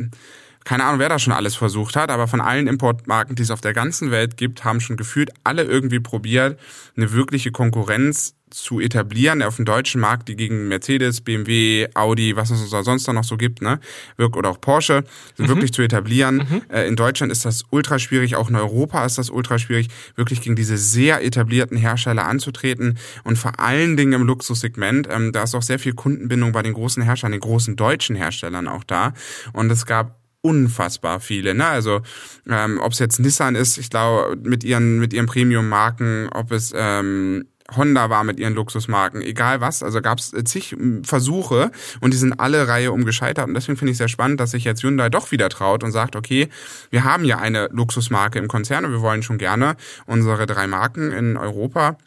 [0.63, 3.61] keine Ahnung, wer da schon alles versucht hat, aber von allen Importmarken, die es auf
[3.61, 6.59] der ganzen Welt gibt, haben schon gefühlt alle irgendwie probiert,
[6.95, 12.51] eine wirkliche Konkurrenz zu etablieren auf dem deutschen Markt, die gegen Mercedes, BMW, Audi, was
[12.51, 13.79] es sonst noch so gibt, ne,
[14.17, 15.03] oder auch Porsche,
[15.37, 15.47] mhm.
[15.49, 16.37] wirklich zu etablieren.
[16.37, 16.61] Mhm.
[16.69, 20.41] Äh, in Deutschland ist das ultra schwierig, auch in Europa ist das ultra schwierig, wirklich
[20.41, 25.53] gegen diese sehr etablierten Hersteller anzutreten und vor allen Dingen im Luxussegment, ähm, da ist
[25.53, 29.13] auch sehr viel Kundenbindung bei den großen Herstellern, den großen deutschen Herstellern auch da
[29.51, 31.55] und es gab unfassbar viele.
[31.55, 31.65] Ne?
[31.65, 32.01] Also
[32.47, 36.71] ähm, ob es jetzt Nissan ist, ich glaube mit ihren mit ihren Premium-Marken, ob es
[36.75, 39.81] ähm, Honda war mit ihren Luxusmarken, egal was.
[39.81, 43.47] Also gab es zig hm, Versuche und die sind alle Reihe um gescheitert.
[43.47, 46.15] Und deswegen finde ich sehr spannend, dass sich jetzt Hyundai doch wieder traut und sagt,
[46.15, 46.49] okay,
[46.91, 49.75] wir haben ja eine Luxusmarke im Konzern und wir wollen schon gerne
[50.05, 51.97] unsere drei Marken in Europa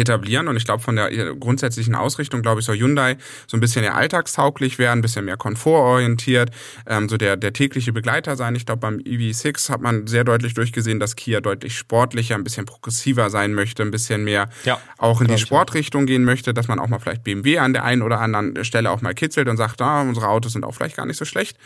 [0.00, 3.82] etablieren und ich glaube von der grundsätzlichen Ausrichtung glaube ich soll Hyundai so ein bisschen
[3.82, 6.50] mehr alltagstauglich werden, ein bisschen mehr komfortorientiert,
[6.86, 8.54] ähm, so der der tägliche Begleiter sein.
[8.54, 12.66] Ich glaube beim EV6 hat man sehr deutlich durchgesehen, dass Kia deutlich sportlicher, ein bisschen
[12.66, 16.78] progressiver sein möchte, ein bisschen mehr ja, auch in die Sportrichtung gehen möchte, dass man
[16.78, 19.80] auch mal vielleicht BMW an der einen oder anderen Stelle auch mal kitzelt und sagt,
[19.80, 21.56] ah, unsere Autos sind auch vielleicht gar nicht so schlecht.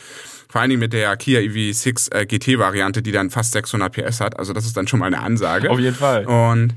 [0.49, 4.21] Vor allen Dingen mit der Kia EV6 äh, GT Variante, die dann fast 600 PS
[4.21, 4.38] hat.
[4.38, 5.71] Also das ist dann schon mal eine Ansage.
[5.71, 6.25] Auf jeden Fall.
[6.27, 6.75] Und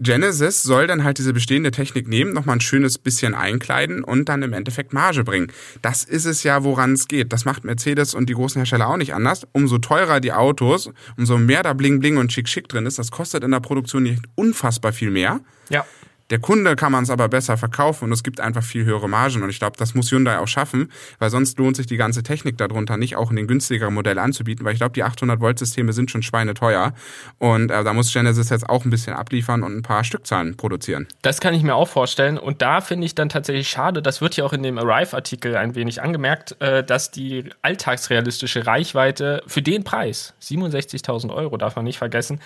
[0.00, 4.42] Genesis soll dann halt diese bestehende Technik nehmen, nochmal ein schönes bisschen einkleiden und dann
[4.42, 5.52] im Endeffekt Marge bringen.
[5.82, 7.32] Das ist es ja, woran es geht.
[7.32, 9.46] Das macht Mercedes und die großen Hersteller auch nicht anders.
[9.52, 13.10] Umso teurer die Autos, umso mehr da Bling Bling und Schick Schick drin ist, das
[13.10, 15.40] kostet in der Produktion nicht unfassbar viel mehr.
[15.70, 15.84] Ja.
[16.30, 19.42] Der Kunde kann man es aber besser verkaufen und es gibt einfach viel höhere Margen.
[19.42, 22.58] Und ich glaube, das muss Hyundai auch schaffen, weil sonst lohnt sich die ganze Technik
[22.58, 26.22] darunter nicht auch in den günstigeren Modell anzubieten, weil ich glaube, die 800-Volt-Systeme sind schon
[26.22, 26.92] schweineteuer.
[27.38, 31.06] Und äh, da muss Genesis jetzt auch ein bisschen abliefern und ein paar Stückzahlen produzieren.
[31.22, 32.36] Das kann ich mir auch vorstellen.
[32.36, 35.74] Und da finde ich dann tatsächlich schade, das wird ja auch in dem Arrive-Artikel ein
[35.74, 41.98] wenig angemerkt, äh, dass die alltagsrealistische Reichweite für den Preis, 67.000 Euro, darf man nicht
[41.98, 42.40] vergessen,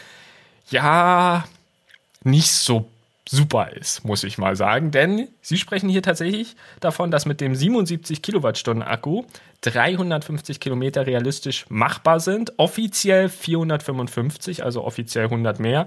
[0.70, 1.44] ja,
[2.24, 2.88] nicht so
[3.28, 4.90] super ist, muss ich mal sagen.
[4.90, 9.24] Denn Sie sprechen hier tatsächlich davon, dass mit dem 77 Kilowattstunden Akku
[9.62, 12.58] 350 Kilometer realistisch machbar sind.
[12.58, 15.86] Offiziell 455, also offiziell 100 mehr.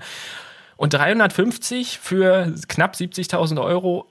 [0.78, 4.08] Und 350 für knapp 70.000 Euro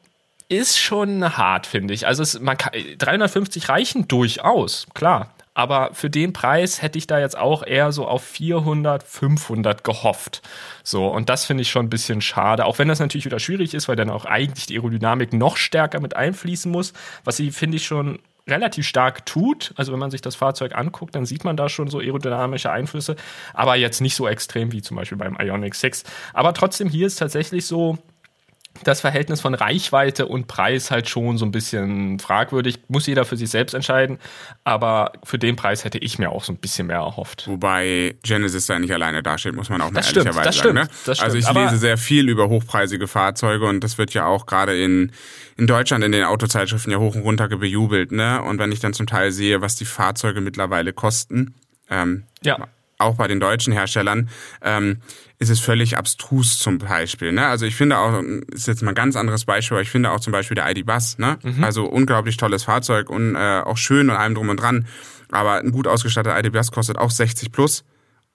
[0.49, 2.07] ist schon hart, finde ich.
[2.07, 5.34] Also es, man kann, 350 reichen durchaus, klar.
[5.55, 10.43] Aber für den Preis hätte ich da jetzt auch eher so auf 400, 500 gehofft.
[10.83, 12.67] So, und das finde ich schon ein bisschen schade.
[12.67, 16.01] Auch wenn das natürlich wieder schwierig ist, weil dann auch eigentlich die Aerodynamik noch stärker
[16.01, 19.73] mit einfließen muss, was sie, finde ich, schon relativ stark tut.
[19.77, 23.17] Also wenn man sich das Fahrzeug anguckt, dann sieht man da schon so aerodynamische Einflüsse,
[23.55, 26.05] aber jetzt nicht so extrem wie zum Beispiel beim Ionic 6.
[26.33, 27.99] Aber trotzdem hier ist tatsächlich so,
[28.83, 32.81] das Verhältnis von Reichweite und Preis halt schon so ein bisschen fragwürdig.
[32.89, 34.19] Muss jeder für sich selbst entscheiden.
[34.65, 37.47] Aber für den Preis hätte ich mir auch so ein bisschen mehr erhofft.
[37.47, 40.93] Wobei Genesis da nicht alleine dasteht, muss man auch mal das ehrlicherweise stimmt, das sagen.
[40.93, 41.07] Ne?
[41.07, 44.77] Das also ich lese sehr viel über hochpreisige Fahrzeuge und das wird ja auch gerade
[44.83, 45.13] in,
[45.57, 48.11] in Deutschland in den Autozeitschriften ja hoch und runter bejubelt.
[48.11, 48.43] Ne?
[48.43, 51.55] Und wenn ich dann zum Teil sehe, was die Fahrzeuge mittlerweile kosten,
[51.89, 52.59] ähm, ja
[53.05, 54.29] auch bei den deutschen Herstellern,
[54.63, 54.99] ähm,
[55.39, 57.33] ist es völlig abstrus zum Beispiel.
[57.33, 57.47] Ne?
[57.47, 60.21] Also ich finde auch, ist jetzt mal ein ganz anderes Beispiel, aber ich finde auch
[60.21, 61.39] zum Beispiel der ID-Bus, ne?
[61.43, 61.63] Mhm.
[61.63, 64.87] also unglaublich tolles Fahrzeug und äh, auch schön und allem drum und dran,
[65.31, 67.85] aber ein gut ausgestatteter ID-Bus kostet auch 60 plus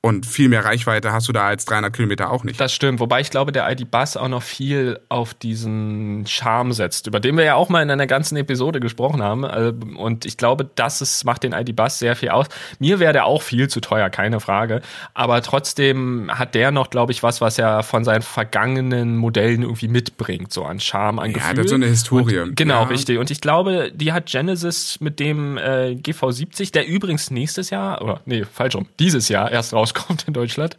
[0.01, 2.57] Und viel mehr Reichweite hast du da als 300 Kilometer auch nicht.
[2.57, 7.19] Das stimmt, wobei ich glaube, der ID-Bus auch noch viel auf diesen Charme setzt, über
[7.19, 9.43] den wir ja auch mal in einer ganzen Episode gesprochen haben.
[9.43, 12.45] Also, und ich glaube, das ist, macht den ID-Bus sehr viel aus.
[12.79, 14.81] Mir wäre der auch viel zu teuer, keine Frage.
[15.13, 19.89] Aber trotzdem hat der noch, glaube ich, was, was er von seinen vergangenen Modellen irgendwie
[19.89, 21.55] mitbringt, so an Charme, an ja, Gefühl.
[21.55, 22.39] das ist so eine Historie.
[22.39, 22.87] Und, genau, ja.
[22.87, 23.17] richtig.
[23.17, 28.21] Und ich glaube, die hat Genesis mit dem äh, GV70, der übrigens nächstes Jahr, oder
[28.23, 30.77] nee, falsch rum, dieses Jahr erst raus rauskommt in Deutschland,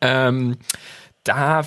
[0.00, 0.58] ähm,
[1.24, 1.62] da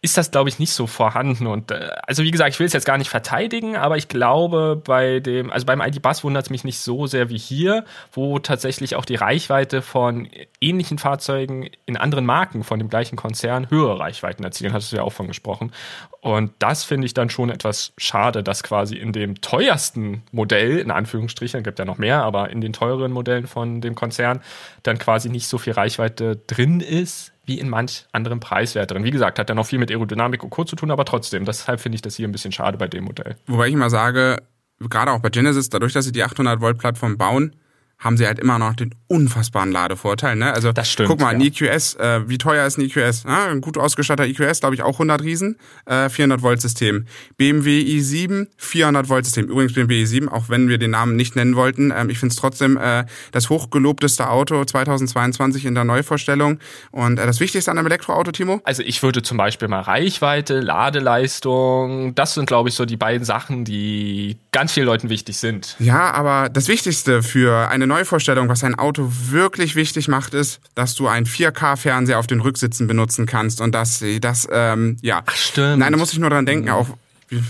[0.00, 1.48] ist das, glaube ich, nicht so vorhanden.
[1.48, 4.80] Und äh, also wie gesagt, ich will es jetzt gar nicht verteidigen, aber ich glaube,
[4.84, 8.94] bei dem, also beim ID-Bus wundert es mich nicht so sehr wie hier, wo tatsächlich
[8.94, 10.28] auch die Reichweite von
[10.60, 15.02] ähnlichen Fahrzeugen in anderen Marken von dem gleichen Konzern höhere Reichweiten erzielen, hattest du ja
[15.02, 15.72] auch von gesprochen.
[16.20, 20.92] Und das finde ich dann schon etwas schade, dass quasi in dem teuersten Modell, in
[20.92, 24.42] Anführungsstrichen, gibt ja noch mehr, aber in den teureren Modellen von dem Konzern
[24.84, 29.02] dann quasi nicht so viel Reichweite drin ist, wie in manch anderen Preiswerteren.
[29.02, 30.64] Wie gesagt, hat ja noch viel mit Aerodynamik und Co.
[30.64, 33.36] zu tun, aber trotzdem, deshalb finde ich das hier ein bisschen schade bei dem Modell.
[33.46, 34.42] Wobei ich mal sage,
[34.78, 37.56] gerade auch bei Genesis, dadurch, dass sie die 800 Volt Plattform bauen,
[37.98, 40.36] haben sie halt immer noch den unfassbaren Ladevorteil.
[40.36, 40.52] Ne?
[40.52, 41.48] Also das stimmt, guck mal, ein ja.
[41.48, 43.24] EQS, äh, wie teuer ist ein EQS?
[43.24, 45.56] Ja, ein gut ausgestatteter EQS, glaube ich, auch 100 Riesen,
[45.86, 47.06] äh, 400 Volt System.
[47.36, 49.46] BMW i7, 400 Volt System.
[49.46, 52.36] Übrigens BMW i7, auch wenn wir den Namen nicht nennen wollten, ähm, ich finde es
[52.36, 56.60] trotzdem äh, das hochgelobteste Auto 2022 in der Neuvorstellung.
[56.92, 58.60] Und äh, das Wichtigste an einem Elektroauto, Timo?
[58.62, 63.24] Also ich würde zum Beispiel mal Reichweite, Ladeleistung, das sind, glaube ich, so die beiden
[63.24, 65.74] Sachen, die ganz vielen Leuten wichtig sind.
[65.80, 70.94] Ja, aber das Wichtigste für eine Neuvorstellung, was ein Auto wirklich wichtig macht, ist, dass
[70.94, 75.22] du einen 4K-Fernseher auf den Rücksitzen benutzen kannst und dass das, ähm, ja.
[75.26, 75.78] Ach, stimmt.
[75.78, 76.88] Nein, da muss ich nur dran denken, auch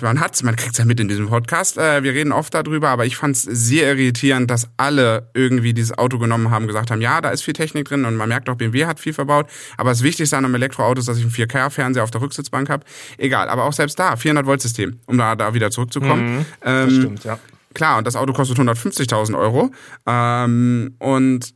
[0.00, 1.78] man hat's, man kriegt's ja mit in diesem Podcast.
[1.78, 6.18] Äh, wir reden oft darüber, aber ich fand's sehr irritierend, dass alle irgendwie dieses Auto
[6.18, 8.86] genommen haben, gesagt haben, ja, da ist viel Technik drin und man merkt auch, BMW
[8.86, 9.46] hat viel verbaut.
[9.76, 12.84] Aber das Wichtigste an einem Elektroauto ist, dass ich einen 4K-Fernseher auf der Rücksitzbank habe.
[13.18, 16.38] Egal, aber auch selbst da 400 Volt System, um da, da wieder zurückzukommen.
[16.38, 17.38] Mhm, ähm, das stimmt, ja.
[17.78, 19.70] Klar, und das Auto kostet 150.000 Euro.
[20.04, 21.54] Ähm, und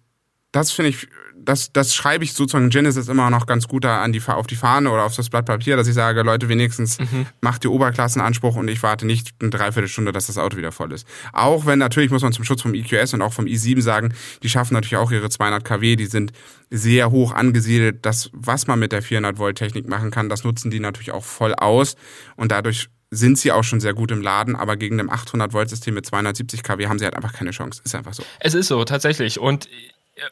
[0.52, 4.12] das finde ich, das, das schreibe ich sozusagen Genesis immer noch ganz gut da an
[4.12, 7.26] die, auf die Fahne oder auf das Blatt Papier, dass ich sage, Leute, wenigstens mhm.
[7.40, 11.08] macht ihr Oberklassenanspruch und ich warte nicht eine Dreiviertelstunde, dass das Auto wieder voll ist.
[11.32, 14.48] Auch wenn natürlich, muss man zum Schutz vom EQS und auch vom i7 sagen, die
[14.48, 16.30] schaffen natürlich auch ihre 200 kW, die sind
[16.70, 18.06] sehr hoch angesiedelt.
[18.06, 21.24] Das, was man mit der 400 Volt Technik machen kann, das nutzen die natürlich auch
[21.24, 21.96] voll aus
[22.36, 25.68] und dadurch sind sie auch schon sehr gut im Laden, aber gegen dem 800 Volt
[25.68, 27.82] System mit 270 kW haben sie halt einfach keine Chance.
[27.84, 28.22] Ist einfach so.
[28.40, 29.38] Es ist so, tatsächlich.
[29.38, 29.68] Und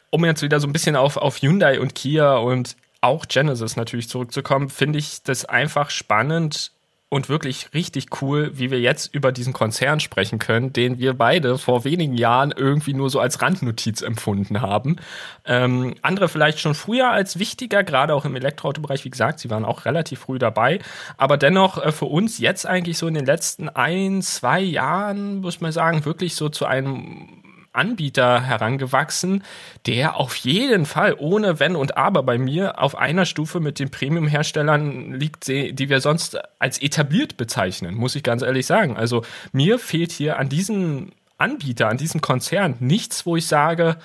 [0.09, 4.09] um jetzt wieder so ein bisschen auf, auf Hyundai und Kia und auch Genesis natürlich
[4.09, 6.73] zurückzukommen, finde ich das einfach spannend
[7.11, 11.59] und wirklich richtig cool, wie wir jetzt über diesen Konzern sprechen können, den wir beide
[11.59, 14.97] vor wenigen Jahren irgendwie nur so als Randnotiz empfunden haben.
[15.45, 19.05] Ähm, andere vielleicht schon früher als wichtiger, gerade auch im Elektroautobereich.
[19.05, 20.79] Wie gesagt, sie waren auch relativ früh dabei.
[21.17, 25.61] Aber dennoch äh, für uns jetzt eigentlich so in den letzten ein, zwei Jahren, muss
[25.61, 27.41] man sagen, wirklich so zu einem
[27.73, 29.45] Anbieter herangewachsen,
[29.87, 33.91] der auf jeden Fall ohne Wenn und Aber bei mir auf einer Stufe mit den
[33.91, 38.97] Premium-Herstellern liegt, die wir sonst als etabliert bezeichnen, muss ich ganz ehrlich sagen.
[38.97, 43.97] Also mir fehlt hier an diesem Anbieter, an diesem Konzern nichts, wo ich sage,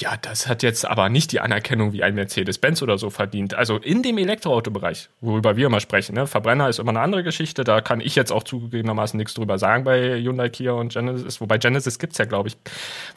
[0.00, 3.54] ja, das hat jetzt aber nicht die Anerkennung wie ein Mercedes-Benz oder so verdient.
[3.54, 6.28] Also in dem Elektroautobereich, worüber wir immer sprechen, ne?
[6.28, 9.82] Verbrenner ist immer eine andere Geschichte, da kann ich jetzt auch zugegebenermaßen nichts drüber sagen
[9.82, 12.56] bei Hyundai, Kia und Genesis, wobei Genesis gibt's ja, glaube ich.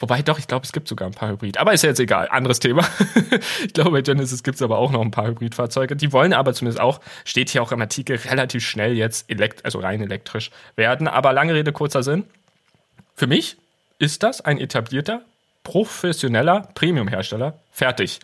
[0.00, 1.58] Wobei doch, ich glaube, es gibt sogar ein paar Hybrid.
[1.58, 2.84] Aber ist ja jetzt egal, anderes Thema.
[3.64, 5.94] ich glaube, bei Genesis gibt's aber auch noch ein paar Hybridfahrzeuge.
[5.94, 9.78] Die wollen aber zumindest auch, steht hier auch im Artikel, relativ schnell jetzt elekt also
[9.78, 11.06] rein elektrisch werden.
[11.06, 12.24] Aber lange Rede, kurzer Sinn.
[13.14, 13.56] Für mich
[14.00, 15.22] ist das ein etablierter
[15.64, 17.54] professioneller Premium-Hersteller.
[17.70, 18.20] Fertig.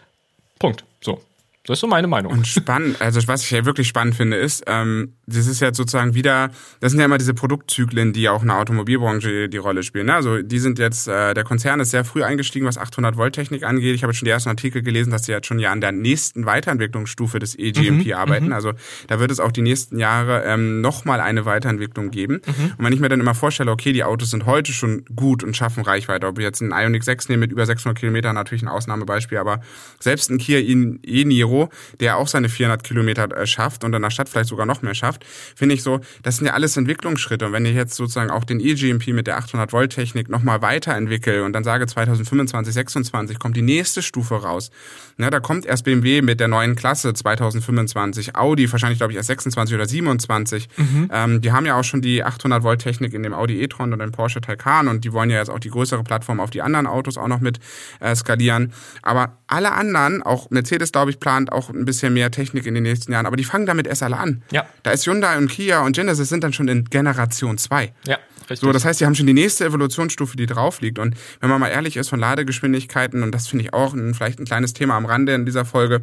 [0.59, 0.85] Punkt.
[1.01, 1.23] So.
[1.69, 2.33] Das ist so meine Meinung.
[2.33, 6.15] Und spannend, also was ich ja wirklich spannend finde, ist, ähm, das ist jetzt sozusagen
[6.15, 6.51] wieder,
[6.81, 10.07] das sind ja immer diese Produktzyklen, die auch in der Automobilbranche die Rolle spielen.
[10.07, 10.15] Ne?
[10.15, 13.65] Also die sind jetzt, äh, der Konzern ist sehr früh eingestiegen, was 800 Volt Technik
[13.65, 13.95] angeht.
[13.95, 16.47] Ich habe schon die ersten Artikel gelesen, dass sie jetzt schon ja an der nächsten
[16.47, 18.47] Weiterentwicklungsstufe des eGMP mhm, arbeiten.
[18.47, 18.53] Mhm.
[18.55, 18.73] Also
[19.07, 22.41] da wird es auch die nächsten Jahre ähm, nochmal eine Weiterentwicklung geben.
[22.47, 22.73] Mhm.
[22.79, 25.55] Und wenn ich mir dann immer vorstelle, okay, die Autos sind heute schon gut und
[25.55, 28.69] schaffen Reichweite, ob ich jetzt einen Ioniq 6 nehme mit über 600 Kilometern, natürlich ein
[28.69, 29.61] Ausnahmebeispiel, aber
[30.01, 31.58] selbst ein Kia e-Niro
[32.01, 34.95] Der auch seine 400 Kilometer äh, schafft und in der Stadt vielleicht sogar noch mehr
[34.95, 35.25] schafft,
[35.57, 37.47] finde ich so, das sind ja alles Entwicklungsschritte.
[37.47, 41.45] Und wenn ich jetzt sozusagen auch den eGMP mit der 800 Volt Technik nochmal weiterentwickle
[41.45, 44.71] und dann sage 2025, 26 kommt die nächste Stufe raus.
[45.19, 49.29] Ja, da kommt erst BMW mit der neuen Klasse 2025, Audi wahrscheinlich glaube ich erst
[49.29, 50.69] 26 oder 27.
[50.77, 51.11] Mhm.
[51.13, 53.99] Ähm, die haben ja auch schon die 800 Volt Technik in dem Audi e-tron und
[53.99, 56.87] dem Porsche Taycan und die wollen ja jetzt auch die größere Plattform auf die anderen
[56.87, 57.59] Autos auch noch mit
[58.01, 58.73] äh, skalieren.
[59.03, 62.85] Aber alle anderen, auch Mercedes glaube ich plant auch ein bisschen mehr Technik in den
[62.85, 64.43] nächsten Jahren, aber die fangen damit erst alle an.
[64.51, 64.67] Ja.
[64.83, 67.93] Da ist Hyundai und Kia und Genesis sind dann schon in Generation 2.
[68.07, 68.19] Ja.
[68.51, 68.61] Richtig.
[68.61, 70.99] So, das heißt, die haben schon die nächste Evolutionsstufe, die drauf liegt.
[70.99, 74.39] Und wenn man mal ehrlich ist von Ladegeschwindigkeiten, und das finde ich auch ein, vielleicht
[74.39, 76.03] ein kleines Thema am Rande in dieser Folge,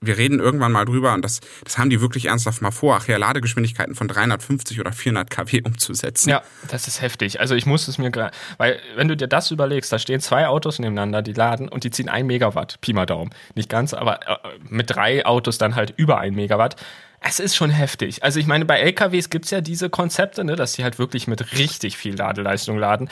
[0.00, 3.08] wir reden irgendwann mal drüber und das, das haben die wirklich ernsthaft mal vor, ach
[3.08, 6.30] ja, Ladegeschwindigkeiten von 350 oder 400 kW umzusetzen.
[6.30, 7.40] Ja, das ist heftig.
[7.40, 10.48] Also ich muss es mir gerade, weil wenn du dir das überlegst, da stehen zwei
[10.48, 13.30] Autos nebeneinander, die laden und die ziehen ein Megawatt, Pi mal Daumen.
[13.54, 14.36] Nicht ganz, aber äh,
[14.68, 16.76] mit drei Autos dann halt über ein Megawatt.
[17.20, 18.22] Es ist schon heftig.
[18.22, 21.26] Also ich meine, bei LKWs gibt es ja diese Konzepte, ne, dass sie halt wirklich
[21.26, 23.08] mit richtig viel Ladeleistung laden.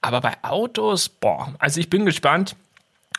[0.00, 2.56] Aber bei Autos, boah, also ich bin gespannt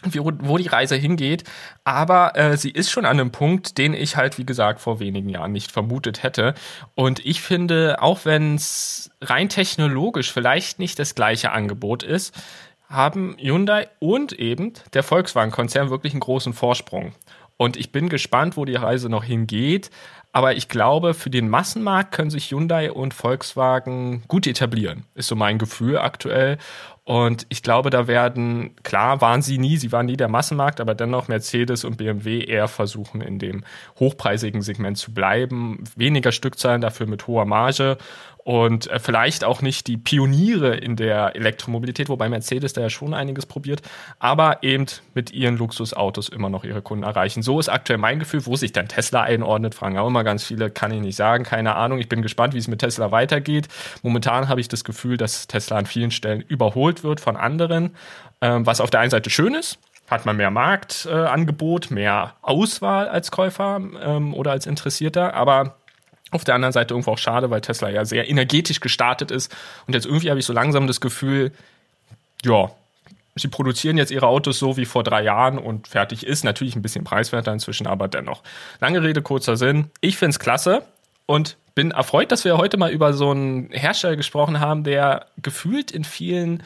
[0.04, 1.44] wie, wo die Reise hingeht.
[1.84, 5.30] Aber äh, sie ist schon an einem Punkt, den ich halt, wie gesagt, vor wenigen
[5.30, 6.54] Jahren nicht vermutet hätte.
[6.96, 12.34] Und ich finde, auch wenn es rein technologisch vielleicht nicht das gleiche Angebot ist,
[12.88, 17.14] haben Hyundai und eben der Volkswagen-Konzern wirklich einen großen Vorsprung.
[17.58, 19.92] Und ich bin gespannt, wo die Reise noch hingeht.
[20.32, 25.36] Aber ich glaube, für den Massenmarkt können sich Hyundai und Volkswagen gut etablieren, ist so
[25.36, 26.58] mein Gefühl aktuell.
[27.10, 30.94] Und ich glaube, da werden, klar waren sie nie, sie waren nie der Massenmarkt, aber
[30.94, 33.64] dennoch Mercedes und BMW eher versuchen, in dem
[34.00, 35.84] hochpreisigen Segment zu bleiben.
[35.96, 37.98] Weniger Stückzahlen, dafür mit hoher Marge
[38.50, 43.14] und äh, vielleicht auch nicht die Pioniere in der Elektromobilität, wobei Mercedes da ja schon
[43.14, 43.84] einiges probiert,
[44.18, 47.44] aber eben mit ihren Luxusautos immer noch ihre Kunden erreichen.
[47.44, 50.72] So ist aktuell mein Gefühl, wo sich dann Tesla einordnet, fragen auch immer ganz viele,
[50.72, 52.00] kann ich nicht sagen, keine Ahnung.
[52.00, 53.68] Ich bin gespannt, wie es mit Tesla weitergeht.
[54.02, 57.92] Momentan habe ich das Gefühl, dass Tesla an vielen Stellen überholt wird von anderen,
[58.42, 59.78] ähm, was auf der einen Seite schön ist,
[60.10, 65.76] hat man mehr Marktangebot, äh, mehr Auswahl als Käufer ähm, oder als Interessierter, aber
[66.32, 69.56] auf der anderen Seite irgendwo auch schade, weil Tesla ja sehr energetisch gestartet ist.
[69.88, 71.52] Und jetzt irgendwie habe ich so langsam das Gefühl,
[72.44, 72.72] ja,
[73.36, 76.44] sie produzieren jetzt ihre Autos so wie vor drei Jahren und fertig ist.
[76.44, 78.44] Natürlich ein bisschen preiswerter inzwischen, aber dennoch.
[78.80, 79.92] Lange Rede, kurzer Sinn.
[80.02, 80.84] Ich finde es klasse
[81.26, 85.92] und bin erfreut, dass wir heute mal über so einen Hersteller gesprochen haben, der gefühlt
[85.92, 86.64] in vielen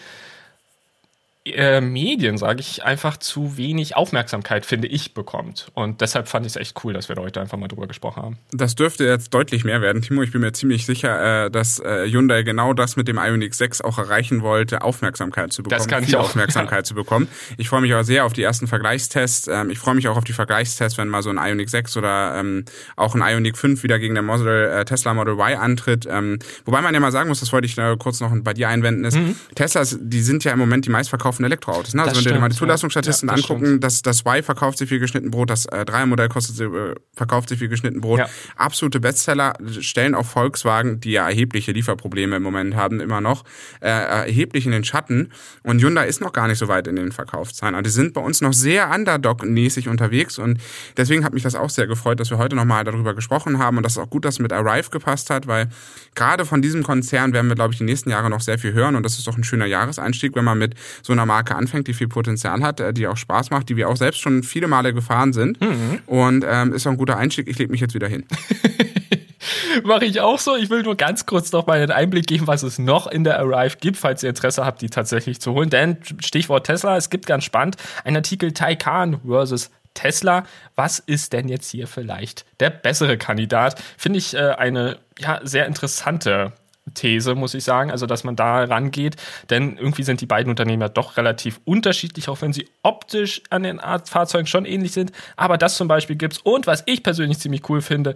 [1.46, 5.68] äh, Medien, sage ich, einfach zu wenig Aufmerksamkeit, finde ich, bekommt.
[5.74, 8.24] Und deshalb fand ich es echt cool, dass wir da heute einfach mal drüber gesprochen
[8.24, 8.38] haben.
[8.54, 10.22] Das dürfte jetzt deutlich mehr werden, Timo.
[10.22, 13.82] Ich bin mir ziemlich sicher, äh, dass äh, Hyundai genau das mit dem Ioniq 6
[13.82, 15.80] auch erreichen wollte, Aufmerksamkeit zu bekommen.
[15.80, 16.24] Das kann ich auch.
[16.24, 16.84] Aufmerksamkeit ja.
[16.86, 17.28] zu bekommen.
[17.58, 19.50] Ich freue mich aber sehr auf die ersten Vergleichstests.
[19.50, 22.40] Ähm, ich freue mich auch auf die Vergleichstests, wenn mal so ein Ioniq 6 oder
[22.40, 22.64] ähm,
[22.96, 26.08] auch ein Ioniq 5 wieder gegen den Model, Tesla Model Y antritt.
[26.10, 29.04] Ähm, wobei man ja mal sagen muss, das wollte ich kurz noch bei dir einwenden,
[29.04, 29.36] ist, mhm.
[29.56, 31.94] Teslas, die sind ja im Moment die meistverkauften verkauften Elektroautos.
[31.94, 32.04] Ne?
[32.04, 35.00] Also wenn wir mal die Zulassungsstatisten ja, das angucken, das, das Y verkauft sich wie
[35.00, 38.20] geschnitten Brot, das äh, 3er-Modell kostet, äh, verkauft sich wie geschnitten Brot.
[38.20, 38.30] Ja.
[38.56, 43.44] Absolute Bestseller stellen auch Volkswagen, die ja erhebliche Lieferprobleme im Moment haben, immer noch,
[43.82, 45.32] äh, erheblich in den Schatten.
[45.64, 47.76] Und Hyundai ist noch gar nicht so weit in den Verkaufszahlen.
[47.76, 50.60] Also die sind bei uns noch sehr Underdog-mäßig unterwegs und
[50.98, 53.84] deswegen hat mich das auch sehr gefreut, dass wir heute nochmal darüber gesprochen haben und
[53.84, 55.70] dass es auch gut, dass mit Arrive gepasst hat, weil
[56.16, 58.96] gerade von diesem Konzern werden wir, glaube ich, die nächsten Jahre noch sehr viel hören
[58.96, 61.94] und das ist doch ein schöner Jahreseinstieg, wenn man mit so einer Marke anfängt, die
[61.94, 64.94] viel Potenzial hat, äh, die auch Spaß macht, die wir auch selbst schon viele Male
[64.94, 65.60] gefahren sind.
[65.62, 66.00] Mhm.
[66.06, 67.48] Und ähm, ist auch ein guter Einstieg.
[67.48, 68.26] Ich lege mich jetzt wieder hin.
[69.84, 70.56] Mache ich auch so.
[70.56, 73.40] Ich will nur ganz kurz noch mal einen Einblick geben, was es noch in der
[73.40, 75.70] Arrive gibt, falls ihr Interesse habt, die tatsächlich zu holen.
[75.70, 80.46] Denn Stichwort Tesla, es gibt ganz spannend ein Artikel Taycan versus Tesla.
[80.76, 83.82] Was ist denn jetzt hier vielleicht der bessere Kandidat?
[83.98, 86.54] Finde ich äh, eine ja, sehr interessante
[86.94, 89.16] These, muss ich sagen, also dass man da rangeht,
[89.50, 93.64] denn irgendwie sind die beiden Unternehmen ja doch relativ unterschiedlich, auch wenn sie optisch an
[93.64, 95.12] den Fahrzeugen schon ähnlich sind.
[95.38, 98.16] Aber das zum Beispiel gibt's und was ich persönlich ziemlich cool finde,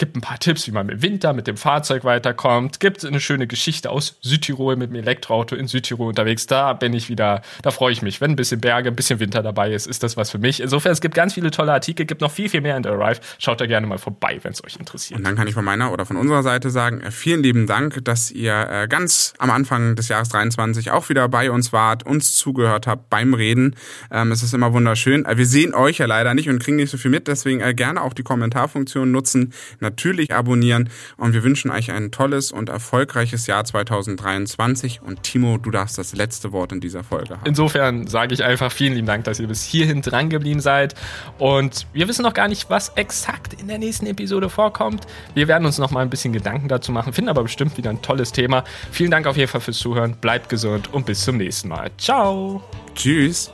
[0.00, 3.46] gibt ein paar Tipps, wie man im Winter mit dem Fahrzeug weiterkommt, gibt eine schöne
[3.46, 6.46] Geschichte aus Südtirol mit dem Elektroauto in Südtirol unterwegs.
[6.46, 8.20] Da bin ich wieder, da freue ich mich.
[8.20, 10.60] Wenn ein bisschen Berge, ein bisschen Winter dabei ist, ist das was für mich.
[10.60, 13.20] Insofern, es gibt ganz viele tolle Artikel, gibt noch viel, viel mehr in der Arrive.
[13.38, 15.18] Schaut da gerne mal vorbei, wenn es euch interessiert.
[15.18, 18.02] Und dann kann ich von meiner oder von unserer Seite sagen, äh, vielen lieben Dank,
[18.02, 22.36] dass ihr äh, ganz am Anfang des Jahres 23 auch wieder bei uns wart, uns
[22.36, 23.76] zugehört habt beim Reden.
[24.10, 25.26] Ähm, es ist immer wunderschön.
[25.26, 28.00] Äh, wir sehen euch ja leider nicht und kriegen nicht so viel mit, deswegen gerne
[28.00, 29.52] auch die Kommentarfunktion nutzen
[29.90, 35.70] natürlich abonnieren und wir wünschen euch ein tolles und erfolgreiches Jahr 2023 und Timo, du
[35.70, 37.42] darfst das letzte Wort in dieser Folge haben.
[37.44, 40.94] Insofern sage ich einfach vielen lieben Dank, dass ihr bis hierhin dran geblieben seid
[41.38, 45.06] und wir wissen noch gar nicht, was exakt in der nächsten Episode vorkommt.
[45.34, 48.02] Wir werden uns noch mal ein bisschen Gedanken dazu machen, finden aber bestimmt wieder ein
[48.02, 48.64] tolles Thema.
[48.92, 51.90] Vielen Dank auf jeden Fall fürs Zuhören, bleibt gesund und bis zum nächsten Mal.
[51.98, 52.62] Ciao.
[52.94, 53.52] Tschüss.